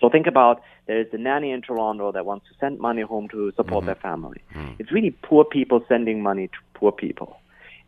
[0.00, 3.28] So think about there is a nanny in Toronto that wants to send money home
[3.28, 3.86] to support mm-hmm.
[3.86, 4.40] their family.
[4.54, 4.74] Mm-hmm.
[4.78, 7.36] It's really poor people sending money to poor people.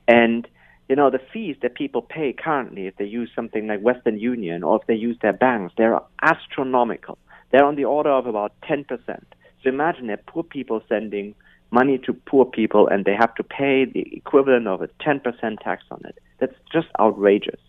[0.06, 0.46] And
[0.90, 4.64] you know, the fees that people pay currently if they use something like Western Union
[4.64, 7.16] or if they use their banks, they're astronomical.
[7.52, 8.88] They're on the order of about 10%.
[9.06, 11.36] So imagine that poor people sending
[11.70, 15.22] money to poor people and they have to pay the equivalent of a 10%
[15.62, 16.18] tax on it.
[16.40, 17.60] That's just outrageous.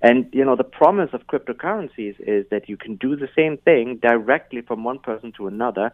[0.00, 3.98] And, you know, the promise of cryptocurrencies is that you can do the same thing
[4.00, 5.90] directly from one person to another,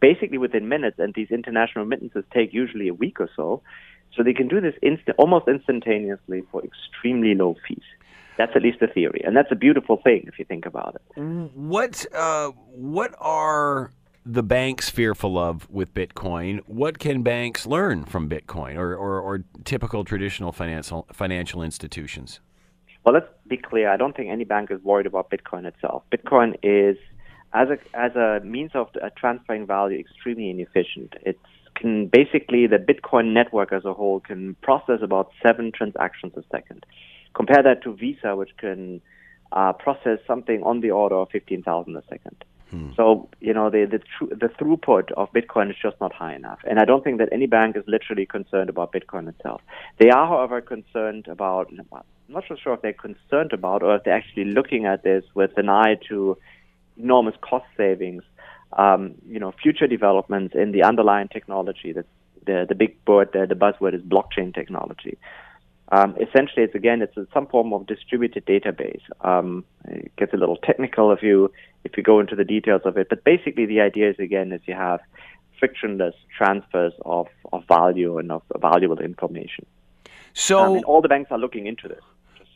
[0.00, 3.62] basically within minutes, and these international remittances take usually a week or so.
[4.14, 7.84] So they can do this inst- almost instantaneously for extremely low fees.
[8.38, 11.20] That's at least the theory, and that's a beautiful thing if you think about it.
[11.54, 13.92] What uh, what are
[14.26, 16.60] the banks fearful of with Bitcoin?
[16.66, 22.40] What can banks learn from Bitcoin or, or, or typical traditional financial financial institutions?
[23.04, 23.88] Well, let's be clear.
[23.88, 26.02] I don't think any bank is worried about Bitcoin itself.
[26.12, 26.98] Bitcoin is,
[27.54, 31.14] as a as a means of uh, transferring value, extremely inefficient.
[31.22, 31.38] It's
[31.76, 36.84] can basically the Bitcoin network as a whole can process about seven transactions a second.
[37.34, 39.00] Compare that to Visa, which can
[39.52, 42.44] uh, process something on the order of fifteen thousand a second.
[42.70, 42.90] Hmm.
[42.96, 46.58] So you know the the, tr- the throughput of Bitcoin is just not high enough,
[46.68, 49.60] and I don't think that any bank is literally concerned about Bitcoin itself.
[49.98, 51.70] They are, however, concerned about.
[51.70, 55.24] I'm not so sure if they're concerned about, or if they're actually looking at this
[55.34, 56.36] with an eye to
[56.96, 58.24] enormous cost savings
[58.72, 61.92] um, you know, future developments in the underlying technology.
[61.92, 62.08] That's
[62.44, 65.18] the the big word, the, the buzzword is blockchain technology.
[65.92, 69.02] Um, essentially, it's again, it's some form of distributed database.
[69.20, 71.52] Um, it gets a little technical if you
[71.84, 74.60] if you go into the details of it, but basically, the idea is again is
[74.66, 75.00] you have
[75.58, 79.64] frictionless transfers of, of value and of valuable information.
[80.34, 82.02] So, um, all the banks are looking into this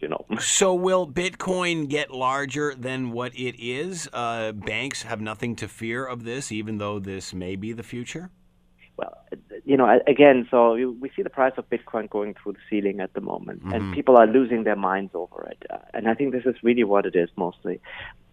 [0.00, 0.24] you know.
[0.40, 4.08] So will Bitcoin get larger than what it is?
[4.12, 8.30] Uh, banks have nothing to fear of this, even though this may be the future.
[8.96, 9.16] Well,
[9.64, 13.14] you know, again, so we see the price of Bitcoin going through the ceiling at
[13.14, 15.62] the moment, and people are losing their minds over it.
[15.70, 17.80] Uh, and I think this is really what it is mostly.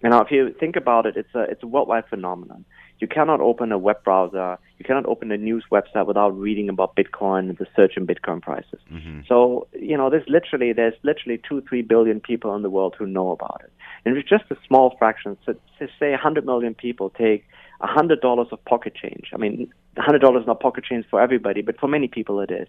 [0.04, 2.66] You know, if you think about it, it's a it's a worldwide phenomenon.
[3.00, 6.96] You cannot open a web browser, you cannot open a news website without reading about
[6.96, 8.80] Bitcoin and the surge in Bitcoin prices.
[9.28, 13.06] So, you know, there's literally there's literally two, three billion people in the world who
[13.06, 13.72] know about it.
[14.06, 15.38] And it's just a small fraction.
[15.46, 17.46] So, so say 100 million people take
[17.82, 19.30] $100 of pocket change.
[19.34, 22.68] I mean, $100 is not pocket change for everybody, but for many people it is.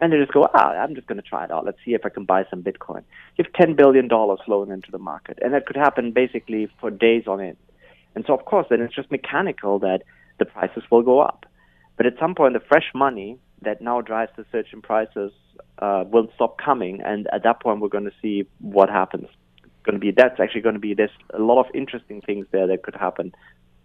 [0.00, 1.64] And they just go, ah, I'm just going to try it out.
[1.64, 3.02] Let's see if I can buy some Bitcoin.
[3.36, 5.38] You have $10 billion flowing into the market.
[5.42, 7.56] And that could happen basically for days on end.
[8.18, 10.02] And so, of course, then it's just mechanical that
[10.40, 11.46] the prices will go up.
[11.96, 15.30] But at some point, the fresh money that now drives the surge in prices
[15.78, 17.00] uh, will stop coming.
[17.00, 19.28] And at that point, we're going to see what happens.
[19.84, 22.66] Going to be that's actually going to be there's a lot of interesting things there
[22.66, 23.32] that could happen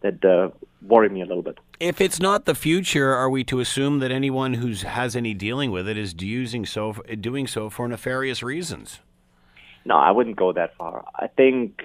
[0.02, 0.50] that uh,
[0.82, 1.60] worry me a little bit.
[1.80, 5.70] If it's not the future, are we to assume that anyone who has any dealing
[5.70, 9.00] with it is using so doing so for nefarious reasons?
[9.86, 11.06] No, I wouldn't go that far.
[11.16, 11.84] I think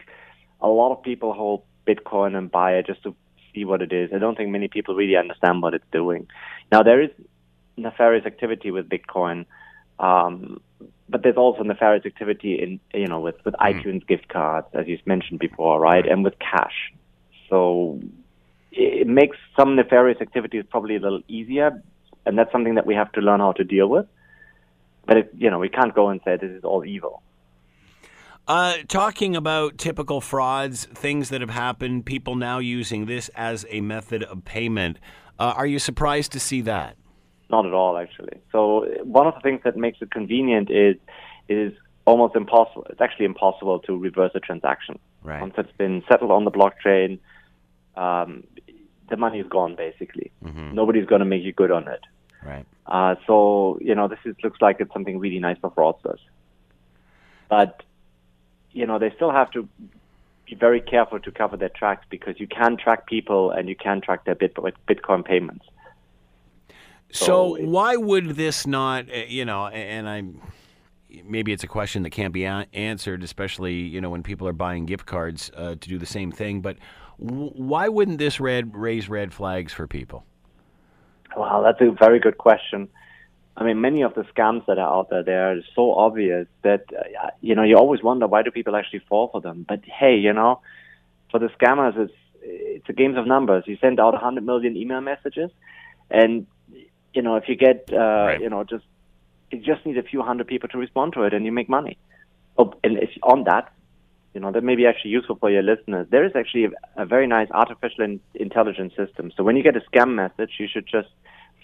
[0.62, 3.14] a lot of people hold Bitcoin and buy it just to
[3.54, 4.10] see what it is.
[4.14, 6.26] I don't think many people really understand what it's doing.
[6.70, 7.10] Now there is
[7.76, 9.46] nefarious activity with Bitcoin,
[9.98, 10.60] um,
[11.08, 14.98] but there's also nefarious activity in you know with with iTunes gift cards, as you
[15.06, 16.92] mentioned before, right, and with cash.
[17.48, 18.00] So
[18.72, 21.82] it makes some nefarious activities probably a little easier,
[22.26, 24.06] and that's something that we have to learn how to deal with.
[25.06, 27.22] But it, you know, we can't go and say this is all evil.
[28.48, 33.82] Uh, talking about typical frauds, things that have happened, people now using this as a
[33.82, 34.98] method of payment.
[35.38, 36.96] Uh, are you surprised to see that?
[37.50, 38.40] Not at all, actually.
[38.50, 40.96] So one of the things that makes it convenient is
[41.50, 41.74] is
[42.06, 42.86] almost impossible.
[42.88, 44.98] It's actually impossible to reverse a transaction.
[45.22, 45.42] Right.
[45.42, 47.18] Once it's been settled on the blockchain,
[47.96, 48.44] um,
[49.10, 49.76] the money is gone.
[49.76, 52.00] Basically, nobody's going to make you good on it.
[52.42, 52.64] Right.
[52.86, 56.20] Uh, so you know, this is, looks like it's something really nice for fraudsters.
[57.50, 57.82] But
[58.78, 59.68] you know, they still have to
[60.46, 64.00] be very careful to cover their tracks because you can track people and you can
[64.00, 65.66] track their bit- Bitcoin payments.
[67.10, 70.40] So, So why would this not, uh, you know, and I'm
[71.24, 74.52] maybe it's a question that can't be a- answered, especially you know when people are
[74.52, 76.60] buying gift cards uh, to do the same thing.
[76.60, 76.76] But
[77.18, 80.24] w- why wouldn't this red raise red flags for people?
[81.36, 82.88] Wow, that's a very good question.
[83.58, 86.84] I mean, many of the scams that are out there, they are so obvious that,
[86.96, 89.66] uh, you know, you always wonder why do people actually fall for them.
[89.68, 90.60] But hey, you know,
[91.32, 93.64] for the scammers, it's, it's a game of numbers.
[93.66, 95.50] You send out 100 million email messages,
[96.08, 96.46] and,
[97.12, 98.84] you know, if you get, uh, you know, just,
[99.50, 101.98] you just need a few hundred people to respond to it and you make money.
[102.56, 103.72] Oh, and if on that,
[104.34, 106.06] you know, that may be actually useful for your listeners.
[106.10, 109.32] There is actually a, a very nice artificial in, intelligence system.
[109.36, 111.08] So when you get a scam message, you should just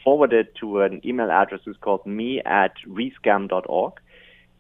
[0.05, 3.95] forward it to an email address who's called me at rescam.org.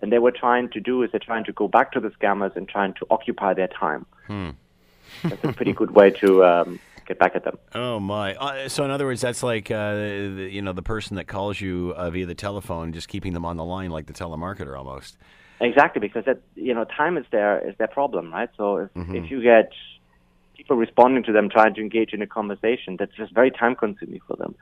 [0.00, 2.56] And they were trying to do is they're trying to go back to the scammers
[2.56, 4.06] and trying to occupy their time.
[5.22, 7.58] That's a pretty good way to um, get back at them.
[7.74, 8.34] Oh my!
[8.34, 11.60] Uh, so in other words, that's like uh, the, you know the person that calls
[11.60, 15.16] you uh, via the telephone, just keeping them on the line like the telemarketer almost.
[15.60, 18.50] Exactly, because that you know time is their is their problem, right?
[18.56, 19.70] So if if you get
[20.56, 24.20] people responding to them trying to engage in a conversation, that's just very time consuming
[24.26, 24.54] for them,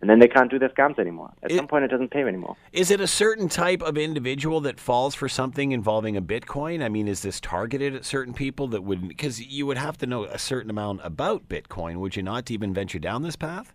[0.00, 1.30] and then they can't do their scams anymore.
[1.42, 2.56] At It- some point, it doesn't pay anymore.
[2.72, 6.82] Is it a certain type of individual that falls for something involving a Bitcoin?
[6.82, 10.06] I mean, is this targeted at certain people that would because you would have to
[10.06, 13.74] know a certain amount about Bitcoin, would you not, to even venture down this path?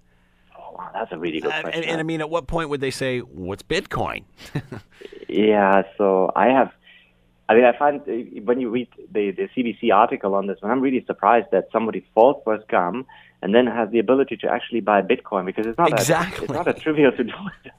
[0.57, 1.83] Oh, wow, that's a really good And, question.
[1.83, 4.23] and, and I mean, at what point would they say, "What's Bitcoin"?
[5.27, 6.71] Yeah, so I have.
[7.47, 10.81] I mean, I find uh, when you read the, the CBC article on this, I'm
[10.81, 13.05] really surprised that somebody falls for a scam
[13.41, 16.41] and then has the ability to actually buy Bitcoin because it's not Exactly.
[16.41, 17.33] a, it's not a trivial to do.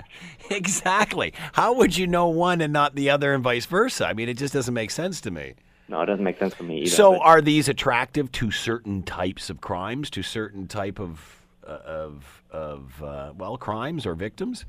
[0.51, 1.33] exactly.
[1.53, 4.07] How would you know one and not the other, and vice versa?
[4.07, 5.55] I mean, it just doesn't make sense to me.
[5.89, 6.91] no, it doesn't make sense for me either.
[6.91, 12.43] So, are these attractive to certain types of crimes, to certain type of uh, of
[12.51, 14.65] of uh, well crimes or victims?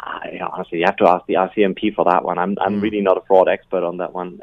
[0.00, 2.38] I, honestly, you have to ask the RCMP for that one.
[2.38, 4.38] I'm I'm really not a fraud expert on that one.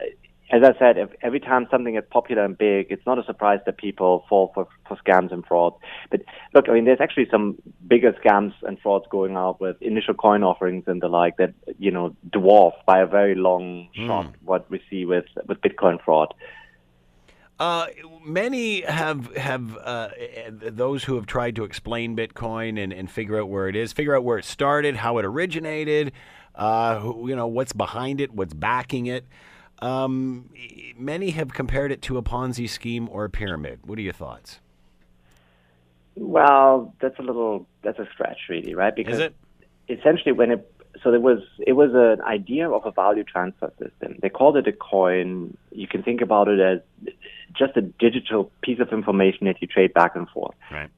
[0.52, 3.60] As I said, if, every time something is popular and big, it's not a surprise
[3.66, 5.76] that people fall for, for scams and frauds.
[6.12, 6.22] But
[6.54, 10.44] look, I mean, there's actually some bigger scams and frauds going out with initial coin
[10.44, 14.82] offerings and the like that you know dwarf by a very long shot what we
[14.90, 16.34] see with with Bitcoin fraud.
[17.58, 17.88] Uh,
[18.24, 20.10] many have have uh,
[20.62, 24.16] those who have tried to explain Bitcoin and, and figure out where it is, figure
[24.16, 26.12] out where it started, how it originated,
[26.54, 29.26] uh, who, you know what's behind it, what's backing it.
[29.80, 30.50] Um,
[30.98, 33.80] many have compared it to a Ponzi scheme or a pyramid.
[33.86, 34.60] What are your thoughts?
[36.16, 38.94] Well, that's a little that's a stretch, really, right?
[38.98, 39.36] Is it?
[39.88, 40.72] essentially when it
[41.04, 44.18] so there was it was an idea of a value transfer system.
[44.22, 45.58] They called it a coin.
[45.72, 47.14] You can think about it as
[47.54, 50.56] just a digital piece of information that you trade back and forth.
[50.72, 50.90] Right.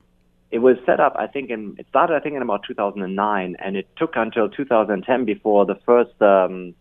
[0.49, 3.75] It was set up, I think, in it started, I think, in about 2009, and
[3.75, 6.73] it took until 2010 before the first um,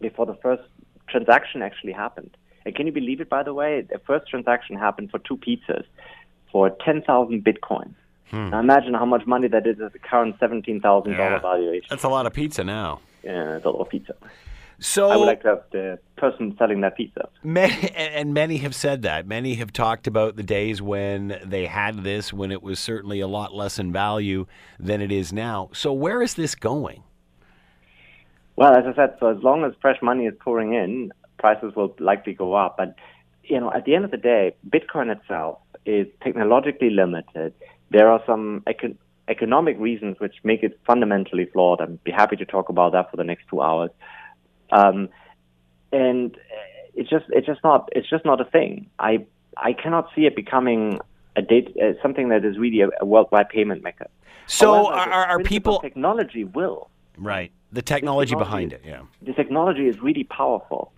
[0.00, 0.62] before the first
[1.08, 2.36] transaction actually happened.
[2.64, 3.28] And can you believe it?
[3.28, 5.84] By the way, the first transaction happened for two pizzas
[6.52, 7.94] for 10,000 bitcoins.
[8.30, 8.50] Hmm.
[8.50, 11.38] Now imagine how much money that is at the current $17,000 Yeah.
[11.38, 11.86] valuation.
[11.88, 13.00] That's a lot of pizza now.
[13.22, 14.14] Yeah, it's a lot of pizza.
[14.80, 17.28] So I would like to have the person selling that pizza.
[17.42, 19.26] Many, and many have said that.
[19.26, 23.26] Many have talked about the days when they had this, when it was certainly a
[23.26, 24.46] lot less in value
[24.78, 25.70] than it is now.
[25.72, 27.02] So, where is this going?
[28.58, 31.94] Well, as I said, so as long as fresh money is pouring in, prices will
[32.00, 32.76] likely go up.
[32.76, 32.96] But
[33.44, 37.54] you know, at the end of the day, Bitcoin itself is technologically limited.
[37.90, 38.96] There are some econ-
[39.28, 41.80] economic reasons which make it fundamentally flawed.
[41.80, 43.90] I'd be happy to talk about that for the next two hours.
[44.72, 45.08] Um,
[45.92, 46.36] and
[46.94, 48.90] it's just it's just not it's just not a thing.
[48.98, 49.24] I
[49.56, 50.98] I cannot see it becoming
[51.36, 54.08] a date uh, something that is really a, a worldwide payment method.
[54.48, 57.52] So, However, are, are people technology will right?
[57.72, 59.02] The technology technology- behind it, yeah.
[59.22, 60.92] the technology is really powerful.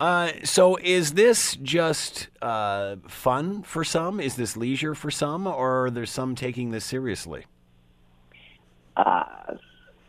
[0.00, 4.20] Uh, so, is this just uh, fun for some?
[4.20, 7.46] Is this leisure for some, or are there some taking this seriously?
[8.96, 9.24] Uh,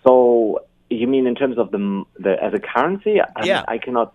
[0.03, 3.21] so you mean in terms of the the as a currency?
[3.21, 3.63] I, Yeah.
[3.67, 4.13] I cannot.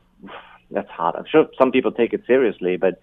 [0.70, 1.16] That's hard.
[1.16, 3.00] I'm sure some people take it seriously, but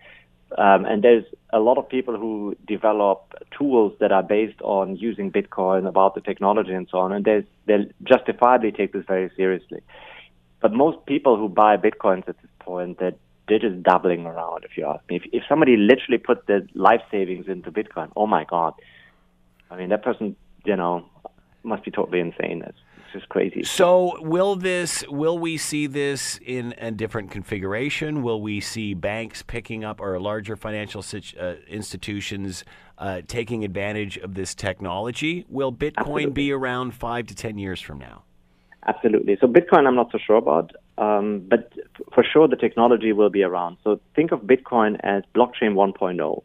[0.57, 5.31] um, and there's a lot of people who develop tools that are based on using
[5.31, 9.81] Bitcoin, about the technology and so on, and they justifiably take this very seriously.
[10.61, 14.63] But most people who buy Bitcoins at this point, that they're just dabbling around.
[14.63, 18.27] If you ask me, if, if somebody literally put their life savings into Bitcoin, oh
[18.27, 18.73] my god!
[19.69, 21.05] I mean, that person, you know,
[21.63, 22.63] must be totally insane.
[23.11, 23.63] Just crazy.
[23.63, 25.05] So, will this?
[25.07, 28.21] Will we see this in a different configuration?
[28.21, 31.03] Will we see banks picking up or larger financial
[31.39, 32.63] uh, institutions
[32.97, 35.45] uh, taking advantage of this technology?
[35.49, 36.31] Will Bitcoin Absolutely.
[36.31, 38.23] be around five to ten years from now?
[38.87, 39.37] Absolutely.
[39.41, 41.73] So Bitcoin, I'm not so sure about, um, but
[42.13, 43.77] for sure the technology will be around.
[43.83, 46.43] So think of Bitcoin as blockchain 1.0.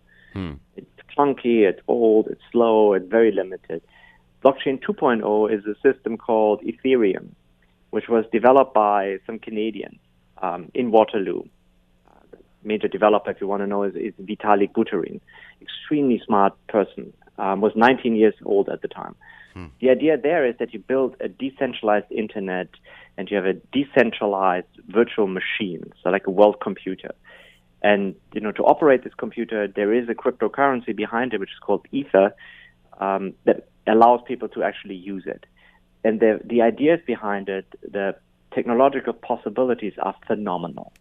[0.76, 3.82] It's clunky, it's old, it's slow, it's very limited.
[4.44, 7.28] Blockchain 2.0 is a system called Ethereum,
[7.90, 9.98] which was developed by some Canadians
[10.40, 11.42] um, in Waterloo.
[12.08, 15.20] Uh, the major developer, if you want to know, is, is Vitalik Buterin.
[15.60, 17.12] Extremely smart person.
[17.38, 19.14] Um, was 19 years old at the time.
[19.80, 22.68] The idea there is that you build a decentralized internet
[23.16, 27.14] and you have a decentralized virtual machine, so like a world computer.
[27.82, 31.58] And you know, to operate this computer, there is a cryptocurrency behind it, which is
[31.58, 32.34] called Ether,
[33.00, 35.44] um, that allows people to actually use it.
[36.04, 38.16] And the the ideas behind it, the
[38.54, 40.92] technological possibilities are phenomenal.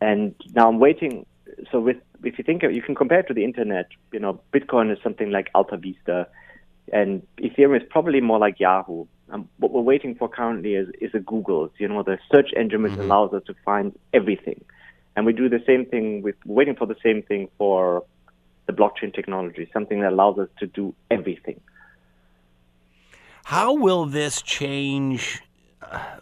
[0.00, 1.26] And now I'm waiting.
[1.72, 4.40] So with if you think of, you can compare it to the internet, you know,
[4.52, 6.26] Bitcoin is something like Alta Vista,
[6.92, 9.06] and Ethereum is probably more like Yahoo.
[9.30, 12.82] Um, what we're waiting for currently is, is a Google, you know, the search engine
[12.82, 14.64] which allows us to find everything.
[15.14, 18.04] And we do the same thing with we're waiting for the same thing for
[18.68, 21.60] the blockchain technology, something that allows us to do everything.
[23.44, 25.40] How will this change
[25.82, 26.18] uh,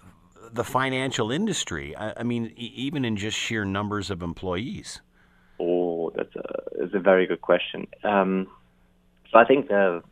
[0.52, 1.94] the financial industry?
[1.96, 5.00] I, I mean, e- even in just sheer numbers of employees.
[5.58, 7.88] Oh, that's a that's a very good question.
[8.04, 8.46] Um,
[9.30, 10.02] so I think the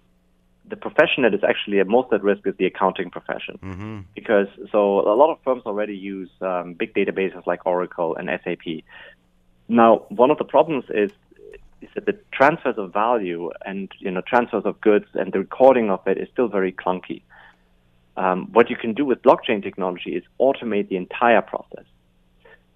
[0.68, 4.00] the profession that is actually at most at risk is the accounting profession, mm-hmm.
[4.16, 8.82] because so a lot of firms already use um, big databases like Oracle and SAP.
[9.68, 11.12] Now, one of the problems is
[11.84, 15.90] is that the transfers of value and you know transfers of goods and the recording
[15.90, 17.22] of it is still very clunky.
[18.16, 21.84] Um, what you can do with blockchain technology is automate the entire process.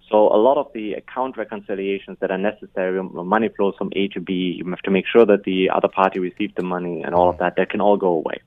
[0.09, 4.07] So a lot of the account reconciliations that are necessary, when money flows from A
[4.09, 7.13] to B, you have to make sure that the other party received the money and
[7.13, 7.55] all of that.
[7.57, 8.41] That can all go away.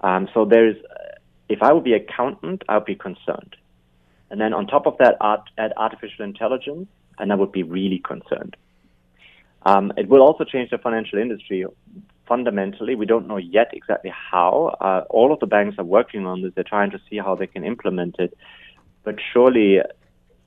[0.00, 0.76] Um, so there's,
[1.48, 3.54] if I would be accountant, I would be concerned.
[4.30, 6.88] And then on top of that, art, add artificial intelligence,
[7.18, 8.56] and I would be really concerned.
[9.62, 11.64] Um, it will also change the financial industry
[12.26, 12.94] fundamentally.
[12.94, 14.76] We don't know yet exactly how.
[14.80, 16.52] Uh, all of the banks are working on this.
[16.54, 18.36] They're trying to see how they can implement it.
[19.04, 19.80] But surely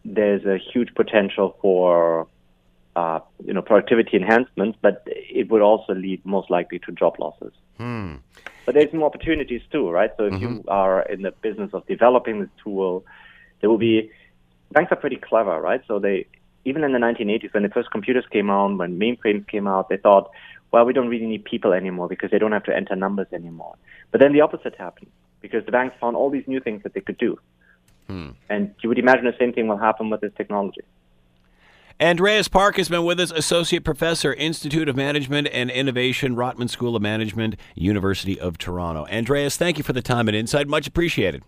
[0.05, 2.27] there's a huge potential for
[2.95, 7.53] uh, you know productivity enhancements, but it would also lead most likely to job losses.
[8.65, 10.11] But there's some opportunities too, right?
[10.17, 13.05] So if you are in the business of developing this tool,
[13.61, 14.11] there will be
[14.71, 15.81] banks are pretty clever, right?
[15.87, 16.27] So they
[16.65, 19.97] even in the 1980s when the first computers came out, when mainframes came out, they
[19.97, 20.29] thought,
[20.71, 23.75] well, we don't really need people anymore because they don't have to enter numbers anymore.
[24.11, 25.09] But then the opposite happened
[25.41, 27.39] because the banks found all these new things that they could do.
[28.07, 28.29] Hmm.
[28.49, 30.81] And you would imagine the same thing will happen with this technology.
[32.01, 36.95] Andreas Park has been with us, Associate Professor, Institute of Management and Innovation, Rotman School
[36.95, 39.05] of Management, University of Toronto.
[39.11, 40.67] Andreas, thank you for the time and insight.
[40.67, 41.43] Much appreciated.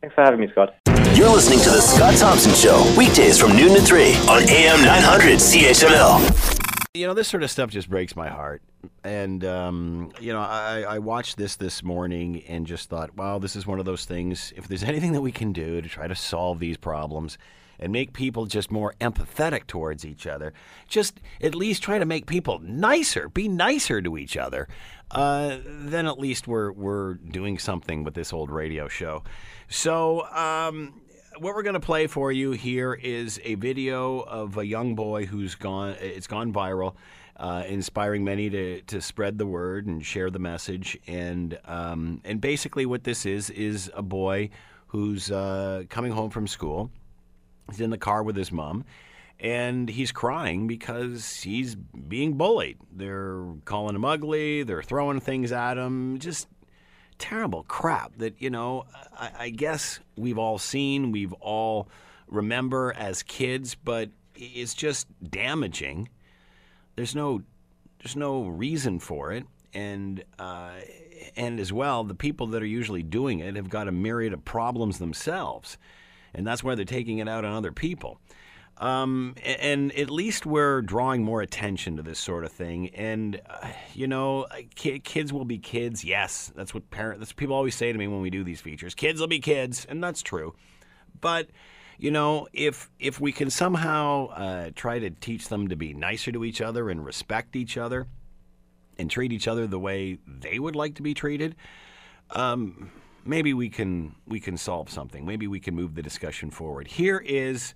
[0.00, 0.74] Thanks for having me, Scott.
[1.14, 5.38] You're listening to The Scott Thompson Show, weekdays from noon to 3 on AM 900
[5.38, 6.90] CHML.
[6.92, 8.62] You know, this sort of stuff just breaks my heart.
[9.04, 13.54] And, um, you know, I, I watched this this morning and just thought, wow, this
[13.54, 14.52] is one of those things.
[14.56, 17.38] If there's anything that we can do to try to solve these problems
[17.78, 20.52] and make people just more empathetic towards each other,
[20.88, 24.68] just at least try to make people nicer, be nicer to each other,
[25.12, 29.22] uh, then at least we're, we're doing something with this old radio show.
[29.68, 31.02] So, um,
[31.38, 35.26] what we're going to play for you here is a video of a young boy
[35.26, 36.94] who's gone it's gone viral
[37.36, 40.98] uh, inspiring many to, to spread the word and share the message.
[41.06, 44.50] And um, and basically what this is is a boy
[44.88, 46.90] who's uh, coming home from school.
[47.70, 48.84] He's in the car with his mom
[49.40, 52.78] and he's crying because he's being bullied.
[52.92, 56.46] They're calling him ugly they're throwing things at him just
[57.18, 58.84] terrible crap that you know
[59.18, 61.88] I, I guess we've all seen we've all
[62.28, 66.08] remember as kids but it's just damaging.
[66.96, 67.42] There's no
[67.98, 69.44] there's no reason for it.
[69.72, 70.72] And uh,
[71.36, 74.44] and as well the people that are usually doing it have got a myriad of
[74.44, 75.78] problems themselves.
[76.34, 78.18] And that's why they're taking it out on other people
[78.78, 82.88] um, and at least we're drawing more attention to this sort of thing.
[82.90, 86.04] And uh, you know, kids will be kids.
[86.04, 87.20] Yes, that's what parent.
[87.20, 88.94] That's what people always say to me when we do these features.
[88.94, 90.54] Kids will be kids, and that's true.
[91.20, 91.48] But
[91.98, 96.32] you know, if if we can somehow uh, try to teach them to be nicer
[96.32, 98.08] to each other and respect each other,
[98.98, 101.54] and treat each other the way they would like to be treated,
[102.30, 102.90] um,
[103.24, 105.24] maybe we can we can solve something.
[105.24, 106.88] Maybe we can move the discussion forward.
[106.88, 107.74] Here is,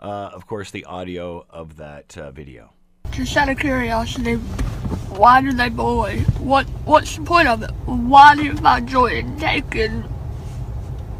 [0.00, 2.72] uh, of course, the audio of that uh, video.
[3.10, 6.20] Just out of curiosity, why do they bully?
[6.38, 7.70] What What's the point of it?
[7.86, 10.04] Why do you find joy in taking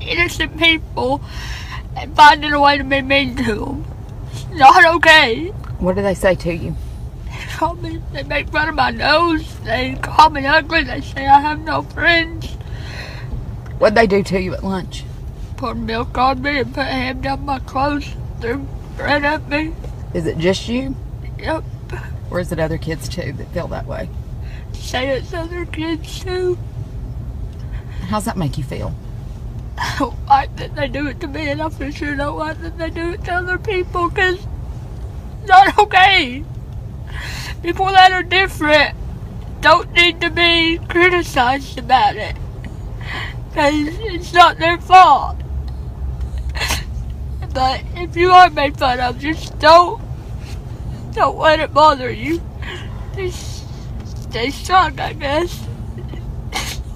[0.00, 1.20] innocent people
[1.96, 3.84] and finding a way to be mean to them?
[4.32, 5.48] It's not okay.
[5.78, 6.76] What do they say to you?
[7.26, 9.58] They call me, they make fun of my nose.
[9.60, 10.84] They call me ugly.
[10.84, 12.46] They say I have no friends.
[13.78, 15.04] What'd they do to you at lunch?
[15.56, 18.14] Pour milk on me and put ham down my clothes.
[18.40, 18.66] Threw
[18.96, 19.74] bread at me.
[20.14, 20.96] Is it just you?
[21.38, 21.62] Yep.
[22.30, 24.08] Or is it other kids too that feel that way?
[24.72, 26.58] Say it's other kids too.
[28.08, 28.94] How's that make you feel?
[29.78, 32.60] I don't like that they do it to me, and I for sure don't like
[32.62, 36.44] that they do it to other people, because it's not okay.
[37.62, 38.96] People that are different
[39.60, 42.36] don't need to be criticized about it,
[43.48, 45.36] because it's not their fault.
[47.52, 50.00] But if you are made fun of, just don't,
[51.12, 52.40] don't let it bother you.
[53.14, 53.66] Just
[54.04, 55.66] stay strong, I guess.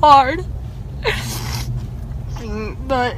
[0.01, 0.45] Hard.
[2.87, 3.17] but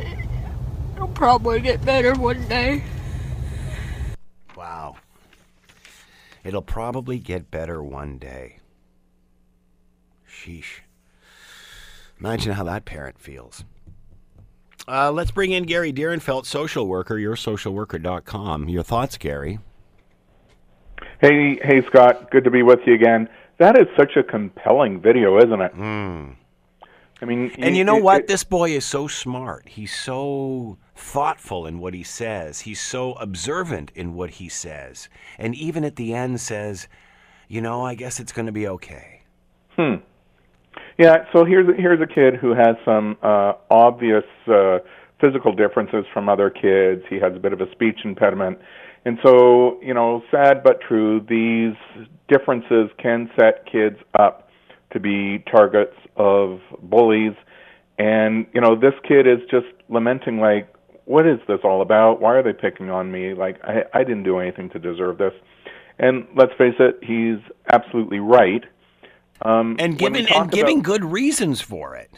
[0.94, 2.82] it'll probably get better one day.
[4.56, 4.96] Wow.
[6.42, 8.60] It'll probably get better one day.
[10.28, 10.80] Sheesh.
[12.18, 13.64] Imagine how that parent feels.
[14.88, 18.68] Uh, let's bring in Gary Direnfeld, social worker, yoursocialworker.com.
[18.68, 19.58] Your thoughts, Gary?
[21.20, 22.30] Hey, hey, Scott.
[22.30, 23.28] Good to be with you again.
[23.58, 25.72] That is such a compelling video, isn't it?
[25.74, 28.20] I mean, And you know it- what?
[28.22, 29.68] it- This boy is so smart.
[29.70, 32.60] He's so thoughtful in what he says.
[32.60, 35.08] He's so observant in what he says.
[35.38, 36.86] And even at the end says,
[37.48, 39.22] you know, I guess it's going to be okay.
[39.76, 39.94] Hmm.
[40.98, 41.24] Yeah.
[41.32, 44.78] So here's here's a kid who has some uh, obvious uh,
[45.20, 47.02] physical differences from other kids.
[47.08, 48.58] He has a bit of a speech impediment,
[49.04, 51.20] and so you know, sad but true.
[51.28, 51.76] These
[52.28, 54.48] differences can set kids up
[54.92, 57.34] to be targets of bullies,
[57.98, 60.68] and you know, this kid is just lamenting like,
[61.04, 62.22] "What is this all about?
[62.22, 63.34] Why are they picking on me?
[63.34, 65.34] Like, I I didn't do anything to deserve this."
[65.98, 67.38] And let's face it, he's
[67.72, 68.64] absolutely right.
[69.42, 72.10] Um, And giving and giving about- good reasons for it.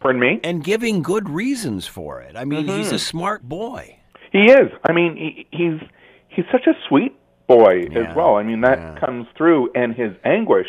[0.00, 0.40] Pardon me?
[0.44, 2.36] And giving good reasons for it.
[2.36, 2.94] I mean, he's Mm-hmm.
[2.94, 3.96] a smart boy.
[4.30, 4.70] He is.
[4.88, 5.80] I mean, he, he's
[6.28, 7.16] he's such a sweet
[7.48, 8.36] boy Yeah, as well.
[8.36, 8.98] I mean, that yeah.
[9.00, 10.68] comes through, and his anguish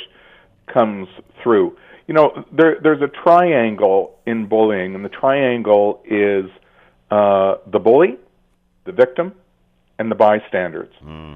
[0.68, 1.08] comes
[1.44, 1.76] through.
[2.08, 6.46] You know, there there's a triangle in bullying, and the triangle is
[7.12, 8.18] uh, the bully,
[8.86, 9.34] the victim,
[10.00, 10.92] and the bystanders.
[11.04, 11.34] Hmm.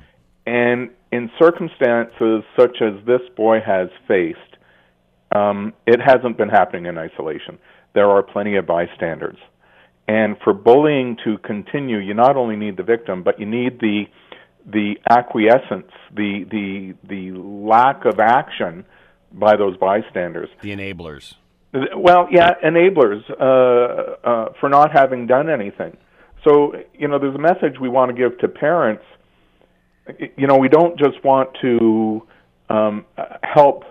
[0.48, 4.40] And in circumstances such as this boy has faced,
[5.34, 7.58] um, it hasn't been happening in isolation.
[7.94, 9.38] There are plenty of bystanders.
[10.08, 14.06] And for bullying to continue, you not only need the victim, but you need the
[14.66, 18.86] the acquiescence, the the the lack of action
[19.32, 20.50] by those bystanders.
[20.62, 21.36] The enablers.
[21.74, 25.98] Well, yeah, enablers uh, uh, for not having done anything.
[26.44, 29.04] So, you know, there's a message we want to give to parents.
[30.38, 32.28] You know, we don't just want to
[32.70, 33.06] um,
[33.42, 33.86] help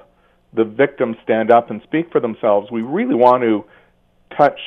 [0.53, 2.71] the victims stand up and speak for themselves.
[2.71, 3.65] We really want to
[4.37, 4.61] touch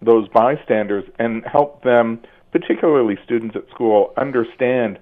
[0.00, 2.20] those bystanders and help them,
[2.52, 4.98] particularly students at school, understand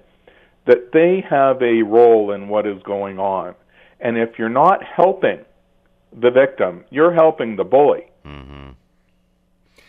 [0.65, 3.53] that they have a role in what is going on.
[3.99, 5.39] And if you're not helping
[6.11, 8.05] the victim, you're helping the bully.
[8.25, 8.71] Mm-hmm.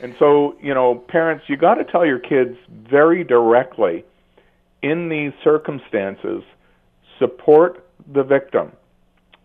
[0.00, 4.04] And so, you know, parents, you got to tell your kids very directly
[4.82, 6.42] in these circumstances,
[7.18, 8.72] support the victim,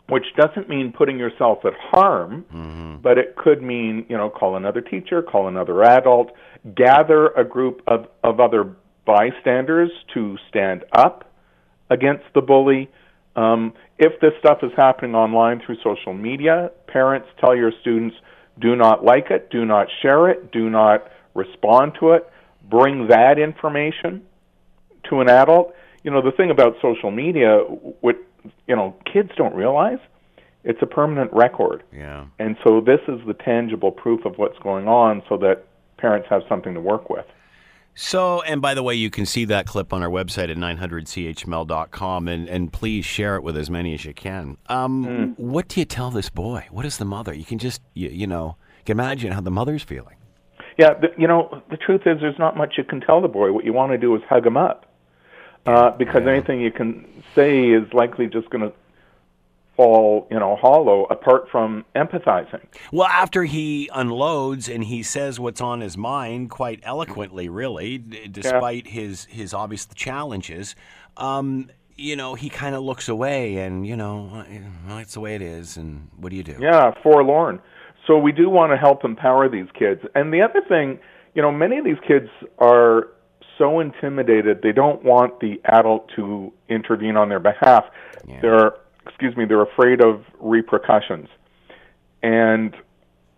[0.10, 2.98] which doesn't mean putting yourself at harm, Mm-hmm.
[3.02, 6.32] but it could mean, you know, call another teacher, call another adult,
[6.76, 11.32] gather a group of, of other bystanders to stand up
[11.90, 12.90] against the bully.
[13.36, 18.16] Um, if this stuff is happening online through social media, parents tell your students
[18.60, 22.30] do not like it, do not share it, do not respond to it.
[22.70, 24.24] Bring that information
[25.10, 25.74] to an adult.
[26.04, 27.60] You know, the thing about social media,
[28.02, 28.18] what
[28.68, 30.00] you know, kids don't realize,
[30.64, 31.84] it's a permanent record.
[31.94, 32.26] Yeah.
[32.38, 35.66] And so this is the tangible proof of what's going on so that
[35.98, 37.26] parents have something to work with.
[37.96, 42.28] So, and by the way, you can see that clip on our website at 900chml.com
[42.28, 44.58] and, and please share it with as many as you can.
[44.68, 46.68] Um, What do you tell this boy?
[46.72, 47.34] What is the mother?
[47.34, 50.16] You can just, you, you know, you can imagine how the mother's feeling.
[50.78, 53.52] Yeah, the, you know, the truth is there's not much you can tell the boy.
[53.52, 54.86] What you want to do is hug him up.
[55.70, 57.06] Uh, because anything you can
[57.36, 58.74] say is likely just going to
[59.76, 62.66] fall, you know, hollow apart from empathizing.
[62.92, 68.28] Well, after he unloads and he says what's on his mind quite eloquently, really, d-
[68.32, 70.76] despite his his obvious challenges,
[71.18, 74.44] um, you know, he kind of looks away and you know,
[74.88, 75.78] well, it's the way it is.
[75.78, 76.58] And what do you do?
[76.60, 77.60] Yeah, forlorn.
[78.08, 80.02] So we do want to help empower these kids.
[80.16, 81.00] And the other thing,
[81.36, 83.08] you know, many of these kids are
[83.60, 87.86] so intimidated they don't want the adult to intervene on their behalf.
[88.42, 88.74] They're
[89.06, 91.28] excuse me, they're afraid of repercussions.
[92.24, 92.76] And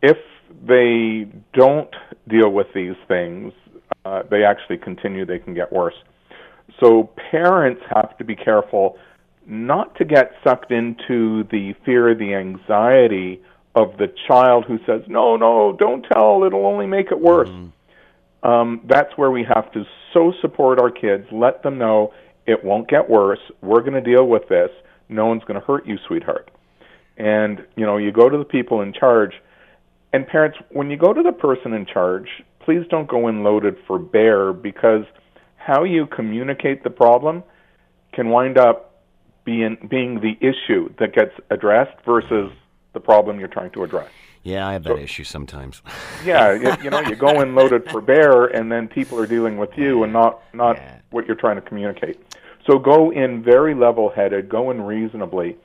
[0.01, 0.17] if
[0.65, 1.93] they don't
[2.27, 3.53] deal with these things,
[4.05, 5.95] uh, they actually continue, they can get worse.
[6.79, 8.97] So parents have to be careful
[9.45, 13.41] not to get sucked into the fear, the anxiety
[13.75, 16.43] of the child who says, "No, no, don't tell.
[16.43, 17.49] It'll only make it worse."
[18.43, 19.83] Um, that's where we have to
[20.13, 22.13] so support our kids, let them know
[22.47, 23.39] it won't get worse.
[23.61, 24.69] We're going to deal with this.
[25.09, 26.49] No one's going to hurt you, sweetheart.
[27.17, 29.33] And you know, you go to the people in charge.
[30.13, 32.27] And parents, when you go to the person in charge,
[32.59, 35.05] please don't go in loaded for bear because
[35.55, 37.43] how you communicate the problem
[38.13, 39.03] can wind up
[39.45, 42.51] being being the issue that gets addressed versus
[42.93, 44.09] the problem you're trying to address.
[44.43, 45.81] Yeah, I have that issue sometimes.
[46.25, 49.57] Yeah, you, you know, you go in loaded for bear, and then people are dealing
[49.57, 50.79] with you and not not
[51.09, 52.19] what you're trying to communicate.
[52.67, 55.57] So go in very level-headed, go in reasonably,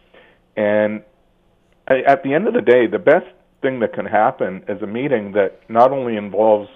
[0.56, 1.02] and
[1.88, 3.26] at the end of the day, the best
[3.62, 6.68] thing that can happen is a meeting that not only involves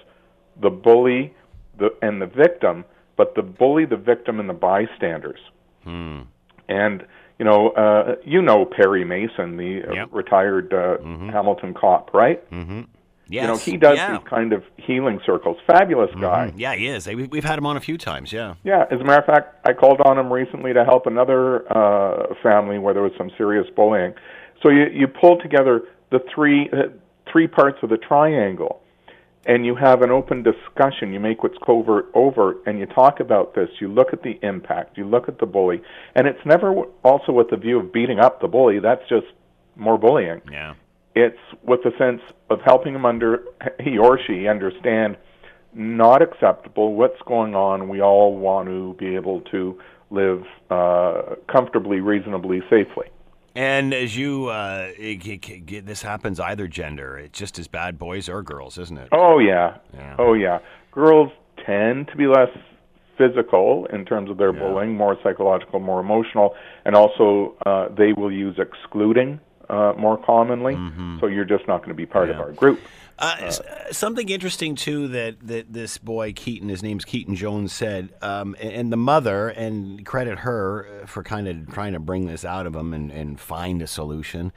[0.61, 1.33] the bully
[1.77, 2.85] the, and the victim,
[3.17, 5.39] but the bully, the victim, and the bystanders.
[5.83, 6.21] Hmm.
[6.69, 7.05] And
[7.41, 10.97] you know, uh, you know Perry Mason, the uh, retired uh,
[11.31, 12.39] Hamilton cop, right?
[12.51, 12.81] Mm-hmm.
[13.29, 14.11] You know, he does Yeah.
[14.17, 15.57] these kind of healing circles.
[15.65, 16.51] Fabulous guy.
[16.51, 16.53] Mhm.
[16.57, 17.07] Yeah, he is.
[17.07, 18.31] We- We've had him on a few times.
[18.31, 18.55] Yeah.
[18.63, 22.35] Yeah, as a matter of fact, I called on him recently to help another uh,
[22.43, 24.13] family where there was some serious bullying.
[24.61, 25.81] So you you pull together
[26.11, 26.89] the three uh,
[27.31, 28.80] three parts of the triangle,
[29.45, 31.13] and you have an open discussion.
[31.13, 33.69] You make what's covert overt, and you talk about this.
[33.79, 34.97] You look at the impact.
[34.97, 35.81] You look at the bully,
[36.15, 38.79] and it's never also with the view of beating up the bully.
[38.79, 39.27] That's just
[39.75, 40.41] more bullying.
[40.51, 40.75] Yeah.
[41.15, 43.43] It's with the sense of helping him under
[43.79, 45.17] he or she understand
[45.73, 47.89] not acceptable what's going on.
[47.89, 49.79] We all want to be able to
[50.09, 53.07] live uh, comfortably, reasonably, safely.
[53.55, 57.17] And as you, uh, it, it- it- this happens either gender.
[57.17, 59.09] It's just as bad, boys or girls, isn't it?
[59.11, 59.77] Oh yeah.
[59.93, 60.15] Yeah.
[60.19, 60.59] Oh yeah.
[60.91, 61.31] Girls
[61.65, 62.49] tend to be less
[63.17, 68.31] physical in terms of their bullying, more psychological, more emotional, and also uh, they will
[68.31, 69.39] use excluding
[69.69, 70.75] uh, more commonly.
[71.19, 72.43] So you're just not going to be part of Mm-hmm.
[72.43, 72.79] Our group.
[73.19, 78.09] Uh, s- something interesting too that, that this boy Keaton, his name's Keaton Jones, said,
[78.23, 82.25] um, and, and the mother, and credit her uh, for kind of trying to bring
[82.25, 84.51] this out of him and, and find a solution.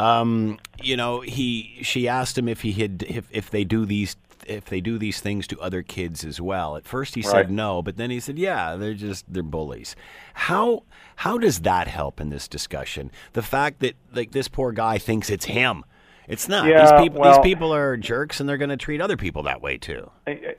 [0.00, 4.16] Um, you know, he she asked him if he had if, if they do these
[4.48, 6.76] if they do these things to other kids as well.
[6.76, 7.30] At first he Right.
[7.30, 9.94] said no, but then he said, yeah, they're just they're bullies.
[10.34, 10.84] How
[11.16, 13.10] how does that help in this discussion?
[13.32, 15.84] The fact that like this poor guy thinks it's him.
[16.28, 16.66] It's not.
[16.68, 19.44] Yeah, these people well- these people are jerks and they're going to treat other people
[19.44, 20.10] that way too.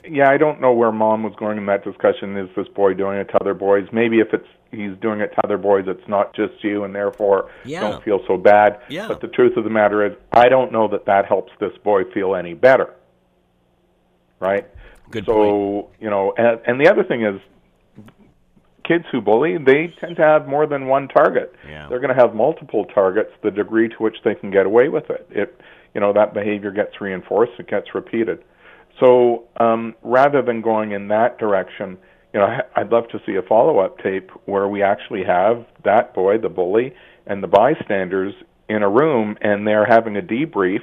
[0.10, 2.36] Yeah, I don't know where mom was going in that discussion.
[2.38, 3.88] Is this boy doing it to other boys?
[3.92, 7.50] Maybe if it's he's doing it to other boys, it's not just you, and therefore
[7.66, 7.82] Yeah.
[7.82, 8.80] don't feel so bad.
[8.90, 9.08] Yeah.
[9.08, 12.04] But the truth of the matter is, I don't know that that helps this boy
[12.06, 12.90] feel any better.
[14.40, 14.68] Right.
[15.12, 15.96] Good so point.
[16.00, 17.42] you know, and, and the other thing is,
[18.84, 21.54] kids who bully, they tend to have more than one target.
[21.68, 21.88] Yeah.
[21.90, 23.32] They're going to have multiple targets.
[23.44, 25.62] The degree to which they can get away with it, it
[25.94, 28.44] you know that behavior gets reinforced, it gets repeated.
[29.00, 31.98] So um, rather than going in that direction,
[32.34, 36.38] you know, I'd love to see a follow-up tape where we actually have that boy,
[36.38, 36.94] the bully,
[37.26, 38.34] and the bystanders
[38.70, 40.82] in a room, and they're having a debrief,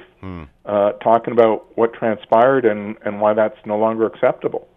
[0.65, 4.67] uh, talking about what transpired and and why that's no longer acceptable.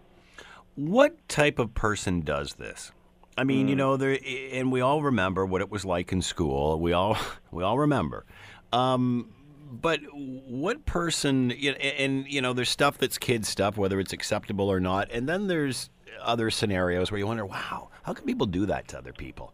[0.75, 2.91] What type of person does this?
[3.37, 4.17] I mean, you know, there,
[4.51, 6.79] and we all remember what it was like in school.
[6.79, 7.17] We all,
[7.51, 8.25] we all remember.
[8.71, 9.29] Um,
[9.71, 11.51] but what person?
[11.55, 15.09] you know, And you know, there's stuff that's kid stuff, whether it's acceptable or not,
[15.11, 15.89] and then there's
[16.21, 19.53] other scenarios where you wonder, wow, how can people do that to other people?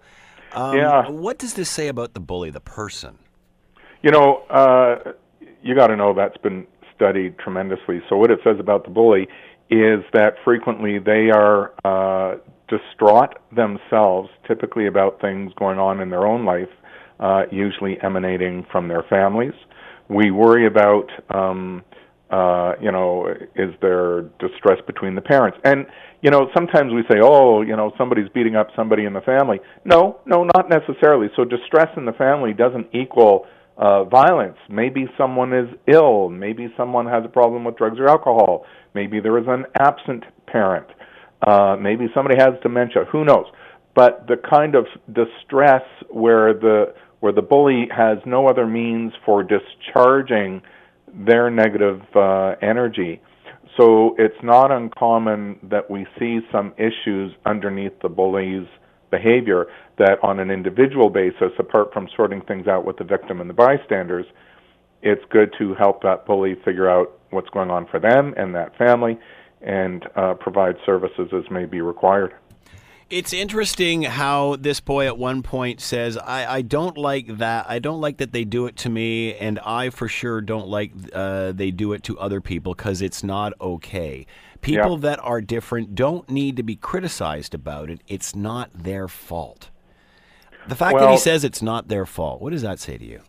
[0.53, 1.10] Um, Yeah.
[1.10, 3.20] What does this say about the bully, the person?
[4.02, 5.14] You know, uh,
[5.62, 8.02] you got to know that's been studied tremendously.
[8.10, 9.28] So what it says about the bully
[9.70, 12.38] is that frequently they are uh,
[12.70, 16.70] distraught themselves, typically about things going on in their own life,
[17.20, 19.54] uh, usually emanating from their families.
[20.10, 21.84] We worry about, um,
[22.30, 25.58] uh, you know, is there distress between the parents?
[25.64, 25.86] And
[26.22, 29.60] you know, sometimes we say, oh, you know, somebody's beating up somebody in the family.
[29.86, 31.28] No, no, not necessarily.
[31.36, 33.45] So distress in the family doesn't equal
[33.78, 34.58] uh, violence.
[34.70, 36.30] Maybe someone is ill.
[36.30, 38.66] Maybe someone has a problem with drugs or alcohol.
[38.94, 40.88] Maybe there is an absent parent.
[41.46, 43.06] Uh, maybe somebody has dementia.
[43.12, 43.46] Who knows?
[43.96, 49.44] But the kind of distress where the where the bully has no other means for
[49.44, 50.62] discharging
[51.12, 53.22] their negative uh, energy.
[53.76, 58.68] So it's not uncommon that we see some issues underneath the bully's
[59.10, 59.68] behavior
[59.98, 63.54] that on an individual basis, apart from sorting things out with the victim and the
[63.54, 64.26] bystanders,
[65.02, 68.78] it's good to help that bully figure out what's going on for them and that
[68.78, 69.18] family
[69.62, 72.34] and uh, provide services as may be required.
[73.10, 77.66] It's interesting how this boy at one point says, I, I don't like that.
[77.70, 80.91] I don't like that they do it to me, and I for sure don't like
[81.14, 84.28] uh, they do it to other people because it's not okay.
[84.60, 85.10] People Yeah.
[85.10, 88.02] that are different don't need to be criticized about it.
[88.10, 89.70] It's not their fault.
[90.68, 93.22] The fact that he says it's not their fault, what does that say to you?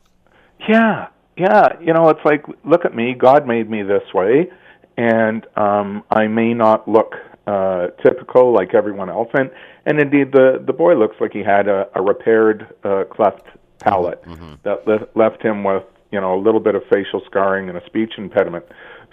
[0.68, 1.68] Yeah, yeah.
[1.80, 3.14] You know, it's like, look at me.
[3.14, 4.50] God made me this way,
[4.96, 7.14] and um, I may not look
[7.46, 9.28] uh, typical like everyone else.
[9.34, 9.50] And
[9.86, 13.42] and indeed, the the boy looks like he had a, a repaired uh, cleft
[13.78, 14.22] palate
[14.64, 17.86] that le- left him with you know a little bit of facial scarring and a
[17.86, 18.64] speech impediment.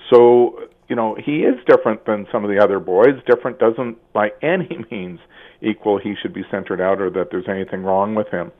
[0.09, 3.21] So you know he is different than some of the other boys.
[3.27, 5.19] Different doesn't by any means
[5.61, 8.51] equal he should be centered out or that there's anything wrong with him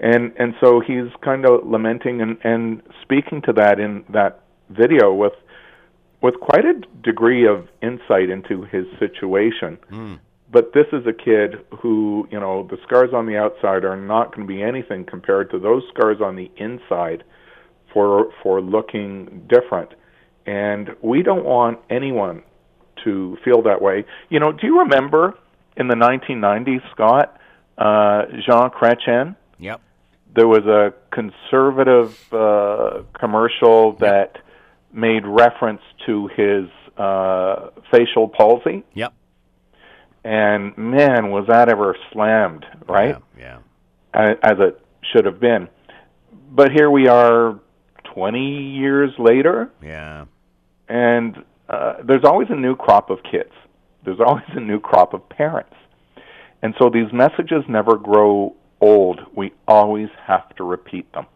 [0.00, 4.40] and and so he's kind of lamenting and and speaking to that in that
[4.70, 5.34] video with
[6.22, 9.78] with quite a degree of insight into his situation.
[9.88, 10.14] Hmm.
[10.52, 14.34] But this is a kid who, you know, the scars on the outside are not
[14.34, 17.22] going to be anything compared to those scars on the inside
[17.92, 19.90] for for looking different.
[20.46, 22.42] And we don't want anyone
[23.04, 24.04] to feel that way.
[24.28, 25.38] You know, do you remember
[25.76, 27.36] in the 1990s, Scott,
[27.78, 29.36] uh, Jean Chrétien?
[29.58, 29.80] Yep.
[30.34, 34.38] there was a conservative uh, commercial that
[34.92, 36.66] made reference to his
[36.96, 39.12] uh, facial palsy, Yep.
[40.24, 43.16] and man, was that ever slammed, right?
[43.38, 43.58] Yeah.
[44.14, 44.80] A- As it
[45.12, 45.68] should have been.
[46.50, 47.58] But here we are,
[48.14, 48.40] 20
[48.76, 50.24] years later, Yeah.
[50.88, 51.36] and
[51.68, 53.52] uh, there's always a new crop of kids.
[54.04, 55.74] There's always a new crop of parents.
[56.62, 59.20] And so these messages never grow old.
[59.34, 61.26] We always have to repeat them.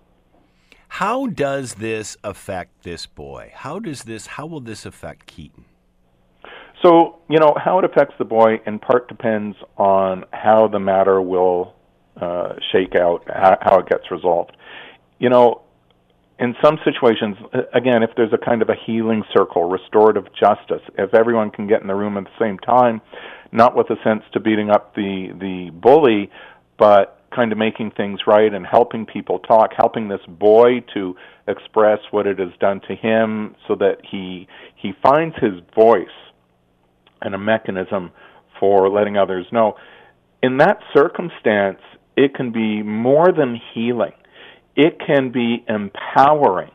[0.88, 3.52] How does this affect this boy?
[3.54, 4.26] How does this?
[4.26, 5.64] How will this affect Keaton?
[6.82, 11.20] So, you know, how it affects the boy in part depends on how the matter
[11.22, 11.74] will
[12.20, 14.56] uh, shake out, how, how it gets resolved.
[15.18, 15.62] You know,
[16.38, 17.36] in some situations,
[17.72, 21.80] again, if there's a kind of a healing circle, restorative justice, if everyone can get
[21.80, 23.00] in the room at the same time,
[23.52, 26.30] not with a sense to beating up the the bully,
[26.76, 31.14] but kind of making things right and helping people talk, helping this boy to
[31.46, 36.08] express what it has done to him, so that he he finds his voice
[37.22, 38.10] and a mechanism
[38.58, 39.76] for letting others know.
[40.42, 41.80] In that circumstance,
[42.16, 44.12] it can be more than healing
[44.76, 46.70] it can be empowering.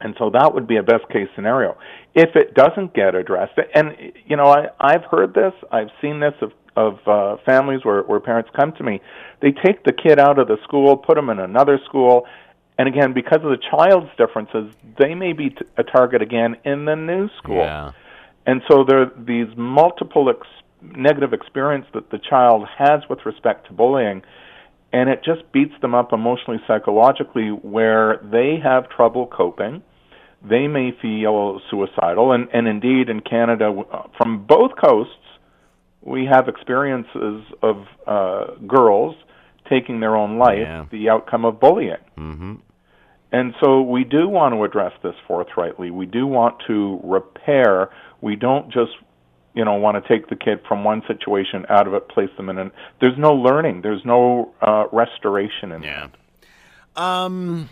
[0.00, 1.76] And so that would be a best case scenario.
[2.14, 6.34] If it doesn't get addressed, and you know, I, I've heard this, I've seen this
[6.40, 9.00] of of uh, families where where parents come to me,
[9.40, 12.26] they take the kid out of the school, put them in another school,
[12.78, 16.84] and again, because of the child's differences, they may be t- a target again in
[16.84, 17.56] the new school.
[17.56, 17.92] Yeah.
[18.44, 20.46] And so there are these multiple ex-
[20.82, 24.22] negative experience that the child has with respect to bullying
[24.92, 29.82] and it just beats them up emotionally, psychologically, where they have trouble coping.
[30.48, 33.74] They may feel suicidal, and, and indeed in Canada,
[34.16, 35.12] from both coasts,
[36.02, 39.16] we have experiences of uh, girls
[39.68, 40.86] taking their own life, Yeah.
[40.92, 41.96] the outcome of bullying.
[42.16, 42.54] Mm-hmm.
[43.32, 45.90] And so we do want to address this forthrightly.
[45.90, 47.90] We do want to repair.
[48.20, 48.92] We don't just,
[49.56, 52.50] you know, want to take the kid from one situation out of it, place them
[52.50, 52.70] in an.
[53.00, 53.80] There's no learning.
[53.80, 56.08] There's no uh, restoration in Yeah.
[56.94, 57.70] Um,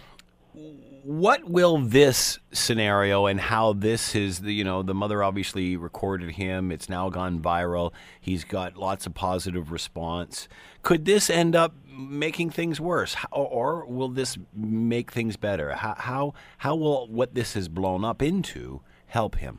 [1.05, 6.33] what will this scenario and how this is the you know the mother obviously recorded
[6.33, 6.73] him.
[6.73, 7.93] It's now gone viral.
[8.19, 10.49] He's got lots of positive response.
[10.83, 15.75] Could this end up making things worse, or will this make things better?
[15.75, 19.59] How how how will what this has blown up into help him?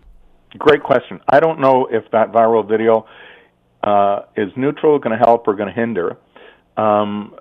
[0.57, 1.19] Great question.
[1.27, 3.05] I don't know if that viral video
[3.83, 6.17] uh, is neutral, going to help, or going to hinder.
[6.77, 7.35] Um,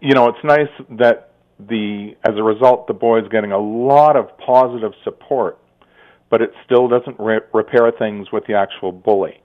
[0.00, 4.16] you know, it's nice that the as a result the boy is getting a lot
[4.16, 5.58] of positive support,
[6.30, 9.40] but it still doesn't re- repair things with the actual bully,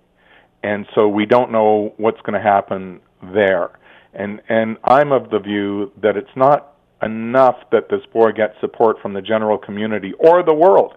[0.63, 2.99] and so we don't know what's going to happen
[3.33, 3.71] there.
[4.13, 8.97] And and I'm of the view that it's not enough that this boy gets support
[9.01, 10.95] from the general community or the world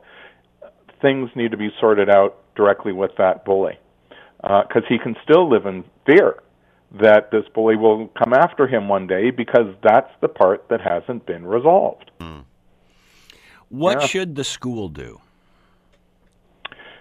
[1.02, 3.78] things need to be sorted out directly with that bully
[4.40, 6.42] because he can still live in fear
[7.00, 11.24] that this bully will come after him one day because that's the part that hasn't
[11.26, 12.10] been resolved.
[13.68, 14.06] What Yeah.
[14.06, 15.20] should the school do?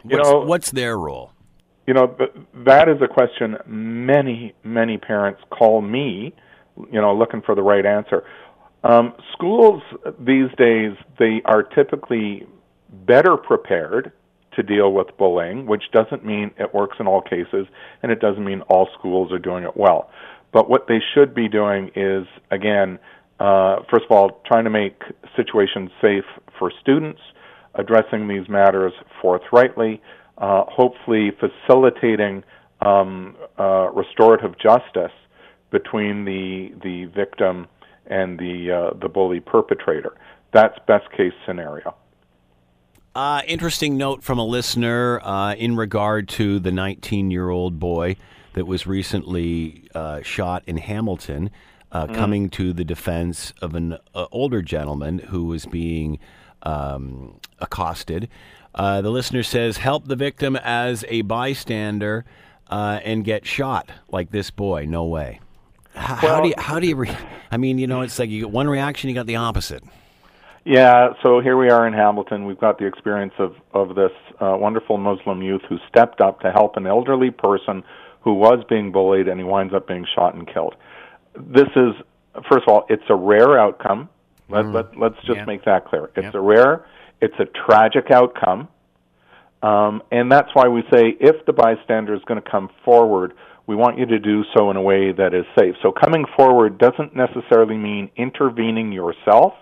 [0.03, 1.31] You What's, know- what's their role?
[1.87, 2.15] You know,
[2.65, 6.33] that is a question many, many parents call me,
[6.91, 8.23] you know, looking for the right answer.
[8.83, 9.81] Um, schools
[10.19, 12.47] these days, they are typically
[13.05, 14.11] better prepared
[14.55, 17.67] to deal with bullying, which doesn't mean it works in all cases,
[18.03, 20.09] and it doesn't mean all schools are doing it well.
[20.51, 22.99] But what they should be doing is, again,
[23.39, 25.01] uh, first of all, trying to make
[25.35, 26.25] situations safe
[26.59, 27.21] for students,
[27.75, 30.01] addressing these matters forthrightly,
[30.37, 32.43] uh, hopefully facilitating
[32.81, 35.13] um, uh, restorative justice
[35.71, 37.67] between the the victim
[38.07, 40.13] and the uh, the bully perpetrator.
[40.53, 41.95] That's best case scenario.
[43.13, 48.15] Uh, interesting note from a listener uh, in regard to the 19 year old boy
[48.53, 51.49] that was recently uh, shot in Hamilton,
[51.91, 56.19] uh, coming to the defense of an uh, older gentleman who was being
[56.63, 58.29] um, accosted.
[58.73, 62.23] Uh, the listener says, "Help the victim as a bystander
[62.69, 64.85] uh, and get shot like this boy.
[64.85, 65.41] No way."
[65.93, 66.53] H- how do you?
[66.57, 66.95] How do you?
[66.95, 67.17] Re-
[67.51, 69.83] I mean, you know, it's like you get one reaction, you got the opposite.
[70.63, 72.45] Yeah, so here we are in Hamilton.
[72.45, 76.51] We've got the experience of of this uh, wonderful Muslim youth who stepped up to
[76.51, 77.83] help an elderly person
[78.21, 80.75] who was being bullied, and he winds up being shot and killed.
[81.35, 81.93] This is,
[82.47, 84.09] first of all, it's a rare outcome.
[84.49, 85.45] Let, let, let's just Yeah.
[85.45, 86.11] make that clear.
[86.15, 86.85] It's a rare,
[87.21, 88.67] it's a tragic outcome,
[89.63, 93.33] um, and that's why we say if the bystander is going to come forward,
[93.65, 95.75] we want you to do so in a way that is safe.
[95.81, 99.53] So coming forward doesn't necessarily mean intervening yourself.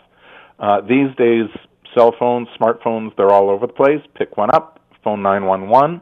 [0.60, 1.46] Uh, these days,
[1.96, 4.02] cell phones, smartphones, they're all over the place.
[4.16, 6.02] Pick one up, phone 911,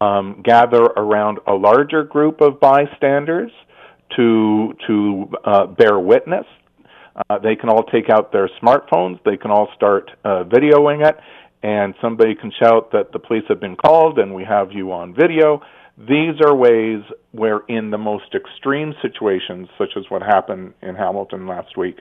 [0.00, 3.50] um, gather around a larger group of bystanders
[4.16, 6.46] to to uh, bear witness.
[7.28, 9.18] Uh, they can all take out their smartphones.
[9.24, 11.16] They can all start uh, videoing it,
[11.62, 15.14] and somebody can shout that the police have been called and we have you on
[15.14, 15.60] video.
[15.98, 21.48] These are ways where, in the most extreme situations, such as what happened in Hamilton
[21.48, 21.98] last week,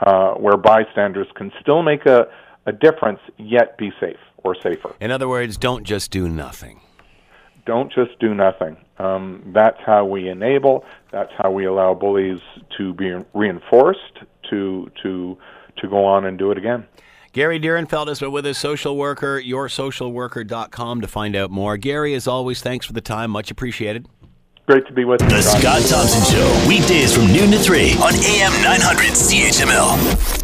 [0.00, 2.26] uh, where bystanders can still make a,
[2.66, 4.94] a difference yet be safe or safer.
[5.00, 6.80] In other words, don't just do nothing.
[7.66, 8.76] Don't just do nothing.
[8.98, 10.84] Um, that's how we enable.
[11.12, 12.40] That's how we allow bullies
[12.78, 15.36] to be reinforced to to
[15.76, 16.86] to go on and do it again.
[17.32, 21.76] Gary Direnfeld has been with us, social worker, yoursocialworker.com to find out more.
[21.76, 23.30] Gary, as always, thanks for the time.
[23.30, 24.08] Much appreciated.
[24.68, 25.28] Great to be with you.
[25.30, 25.80] The Scott.
[25.88, 30.37] Thompson Show, weekdays from noon to 3 on AM 900 CHML.